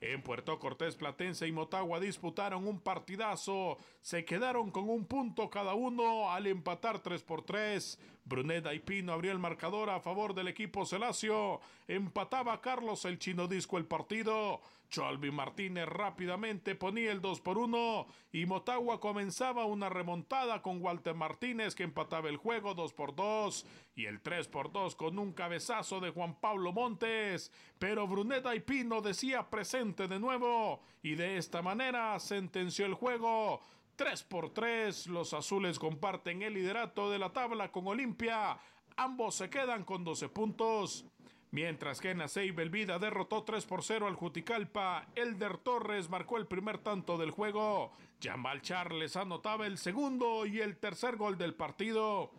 [0.00, 3.78] En Puerto Cortés, Platense y Motagua disputaron un partidazo.
[4.00, 8.00] Se quedaron con un punto cada uno al empatar 3 por 3.
[8.24, 11.60] Bruneda y Pino abrió el marcador a favor del equipo Celacio.
[11.86, 14.60] Empataba Carlos el Chino Disco el partido.
[14.92, 21.14] Cholby Martínez rápidamente ponía el 2 por 1 y Motagua comenzaba una remontada con Walter
[21.14, 23.66] Martínez que empataba el juego 2 por 2
[23.96, 27.50] y el 3 por 2 con un cabezazo de Juan Pablo Montes.
[27.78, 33.60] Pero Bruneta y Pino decía presente de nuevo y de esta manera sentenció el juego.
[33.96, 38.58] 3 por 3, los azules comparten el liderato de la tabla con Olimpia.
[38.96, 41.06] Ambos se quedan con 12 puntos.
[41.52, 42.22] Mientras que en
[42.56, 47.92] Belvida derrotó 3 por 0 al Juticalpa, Elder Torres marcó el primer tanto del juego.
[48.22, 52.30] Jamal Charles anotaba el segundo y el tercer gol del partido.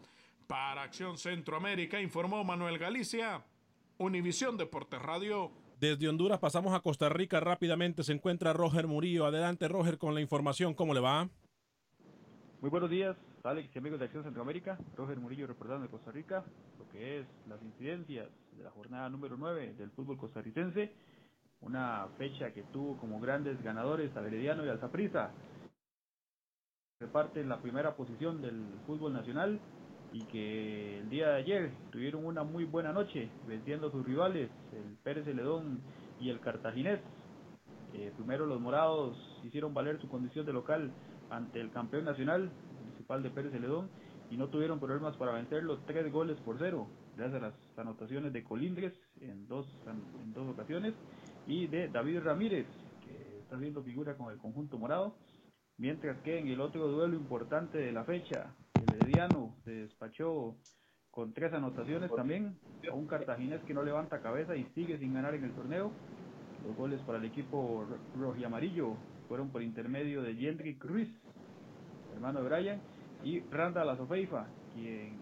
[0.48, 3.44] Para Acción Centroamérica informó Manuel Galicia,
[4.00, 5.52] Univisión Deportes Radio.
[5.80, 8.02] Desde Honduras pasamos a Costa Rica rápidamente.
[8.04, 9.28] Se encuentra Roger Murillo.
[9.28, 10.74] Adelante, Roger, con la información.
[10.74, 11.30] ¿Cómo le va?
[12.62, 14.80] Muy buenos días, Alex y amigos de Acción Centroamérica.
[14.96, 16.44] Roger Murillo reportando de Costa Rica,
[16.80, 20.92] lo que es las incidencias de la jornada número 9 del fútbol costarricense.
[21.62, 25.32] Una fecha que tuvo como grandes ganadores a Herediano y al Zaprisa.
[27.00, 29.60] Reparten la primera posición del fútbol nacional
[30.12, 34.50] y que el día de ayer tuvieron una muy buena noche venciendo a sus rivales,
[34.72, 35.82] el Pérez Celedón
[36.20, 37.00] y el Cartaginés.
[37.94, 40.92] Eh, primero los morados hicieron valer su condición de local
[41.30, 42.52] ante el campeón nacional
[42.84, 43.90] municipal de Pérez Celedón
[44.30, 48.44] y no tuvieron problemas para vencerlo tres goles por cero gracias a las anotaciones de
[48.44, 49.68] Colindres en dos,
[50.22, 50.94] en dos ocasiones
[51.48, 52.68] y de David Ramírez
[53.06, 55.16] que está haciendo figura con el conjunto morado
[55.78, 60.56] mientras que en el otro duelo importante de la fecha el Herediano se despachó
[61.14, 62.58] con tres anotaciones también
[62.90, 65.92] a un cartaginés que no levanta cabeza y sigue sin ganar en el torneo.
[66.66, 67.86] Los goles para el equipo
[68.18, 68.96] rojo y amarillo
[69.28, 71.10] fueron por intermedio de Jendrik Ruiz,
[72.16, 72.82] hermano de Brian,
[73.24, 75.18] y Randall Azofeifa, quien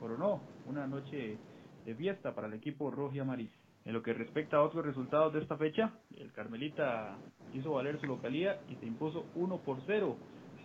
[0.00, 1.38] coronó una noche
[1.84, 3.56] de fiesta para el equipo rojo y amarillo.
[3.84, 7.16] En lo que respecta a otros resultados de esta fecha, el Carmelita
[7.52, 10.16] hizo valer su localía y se impuso 1 por 0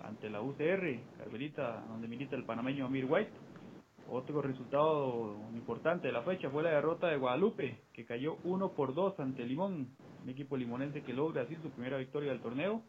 [0.04, 3.32] ante la UCR, Carmelita, donde milita el panameño Amir White.
[4.10, 8.94] Otro resultado importante de la fecha fue la derrota de Guadalupe, que cayó 1 por
[8.94, 9.90] 2 ante Limón,
[10.24, 12.84] un equipo limonense que logra así su primera victoria del torneo.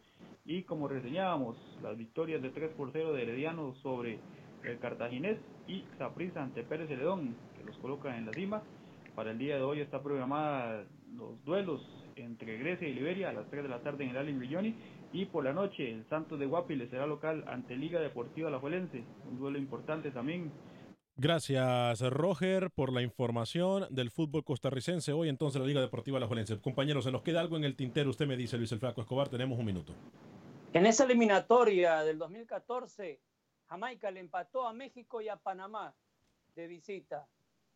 [0.45, 4.19] Y como reseñábamos, las victorias de 3 por 0 de Herediano sobre
[4.63, 7.35] el Cartaginés y Saprissa ante Pérez Celedón,
[7.69, 8.63] los coloca en la cima.
[9.15, 11.81] Para el día de hoy está programada los duelos
[12.15, 14.75] entre Grecia y Liberia a las 3 de la tarde en el Allen Villoni
[15.13, 19.03] Y por la noche, el Santos de Guapile será local ante Liga Deportiva La Juelense.
[19.29, 20.51] Un duelo importante también.
[21.15, 25.11] Gracias, Roger, por la información del fútbol costarricense.
[25.11, 26.59] Hoy entonces la Liga Deportiva La Juelense.
[26.59, 28.09] Compañeros, ¿se nos queda algo en el tintero?
[28.09, 29.93] Usted me dice, Luis el Flaco Escobar, tenemos un minuto.
[30.73, 33.19] En esa eliminatoria del 2014,
[33.67, 35.93] Jamaica le empató a México y a Panamá
[36.55, 37.27] de visita.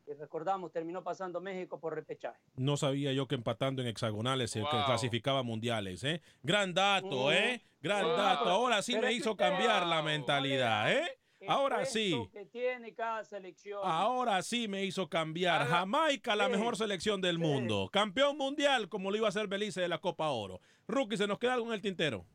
[0.05, 2.37] Y recordamos, terminó pasando México por repechaje.
[2.55, 6.21] No sabía yo que empatando en hexagonales se clasificaba mundiales, ¿eh?
[6.41, 7.61] Gran dato, ¿eh?
[7.81, 8.49] Gran dato.
[8.49, 11.19] Ahora sí me hizo cambiar la mentalidad, ¿eh?
[11.47, 12.15] Ahora sí.
[12.31, 13.81] Que tiene cada selección.
[13.83, 15.67] Ahora sí me hizo cambiar.
[15.67, 17.89] Jamaica, la mejor selección del mundo.
[17.91, 20.61] Campeón mundial, como lo iba a hacer Belice de la Copa Oro.
[20.87, 22.25] Rookie, ¿se nos queda algo en el tintero?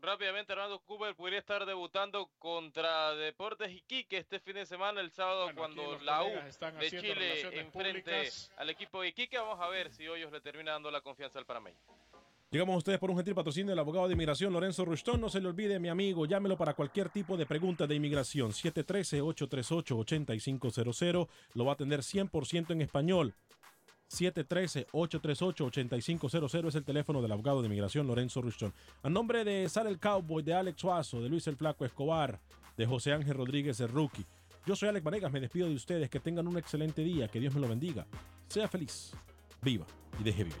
[0.00, 5.50] Rápidamente, Hernando Cooper podría estar debutando contra Deportes Iquique este fin de semana, el sábado,
[5.56, 6.30] cuando la U
[6.78, 9.38] de Chile enfrente al equipo de Iquique.
[9.38, 11.78] Vamos a ver si Hoyos le termina dando la confianza al Parameño.
[12.50, 15.20] Llegamos a ustedes por un gentil patrocinio del abogado de inmigración Lorenzo Rushton.
[15.20, 18.52] No se le olvide, mi amigo, llámelo para cualquier tipo de pregunta de inmigración.
[18.52, 21.28] 713-838-8500.
[21.52, 23.34] Lo va a atender 100% en español.
[24.10, 28.72] 713-838-8500 es el teléfono del abogado de inmigración Lorenzo Rushton.
[29.02, 32.40] A nombre de Sara el Cowboy, de Alex Suazo, de Luis el Flaco Escobar,
[32.76, 34.24] de José Ángel Rodríguez el Rookie.
[34.66, 36.08] Yo soy Alex Vanegas, me despido de ustedes.
[36.10, 38.06] Que tengan un excelente día, que Dios me lo bendiga.
[38.48, 39.12] Sea feliz,
[39.62, 39.86] viva
[40.20, 40.60] y deje vivir.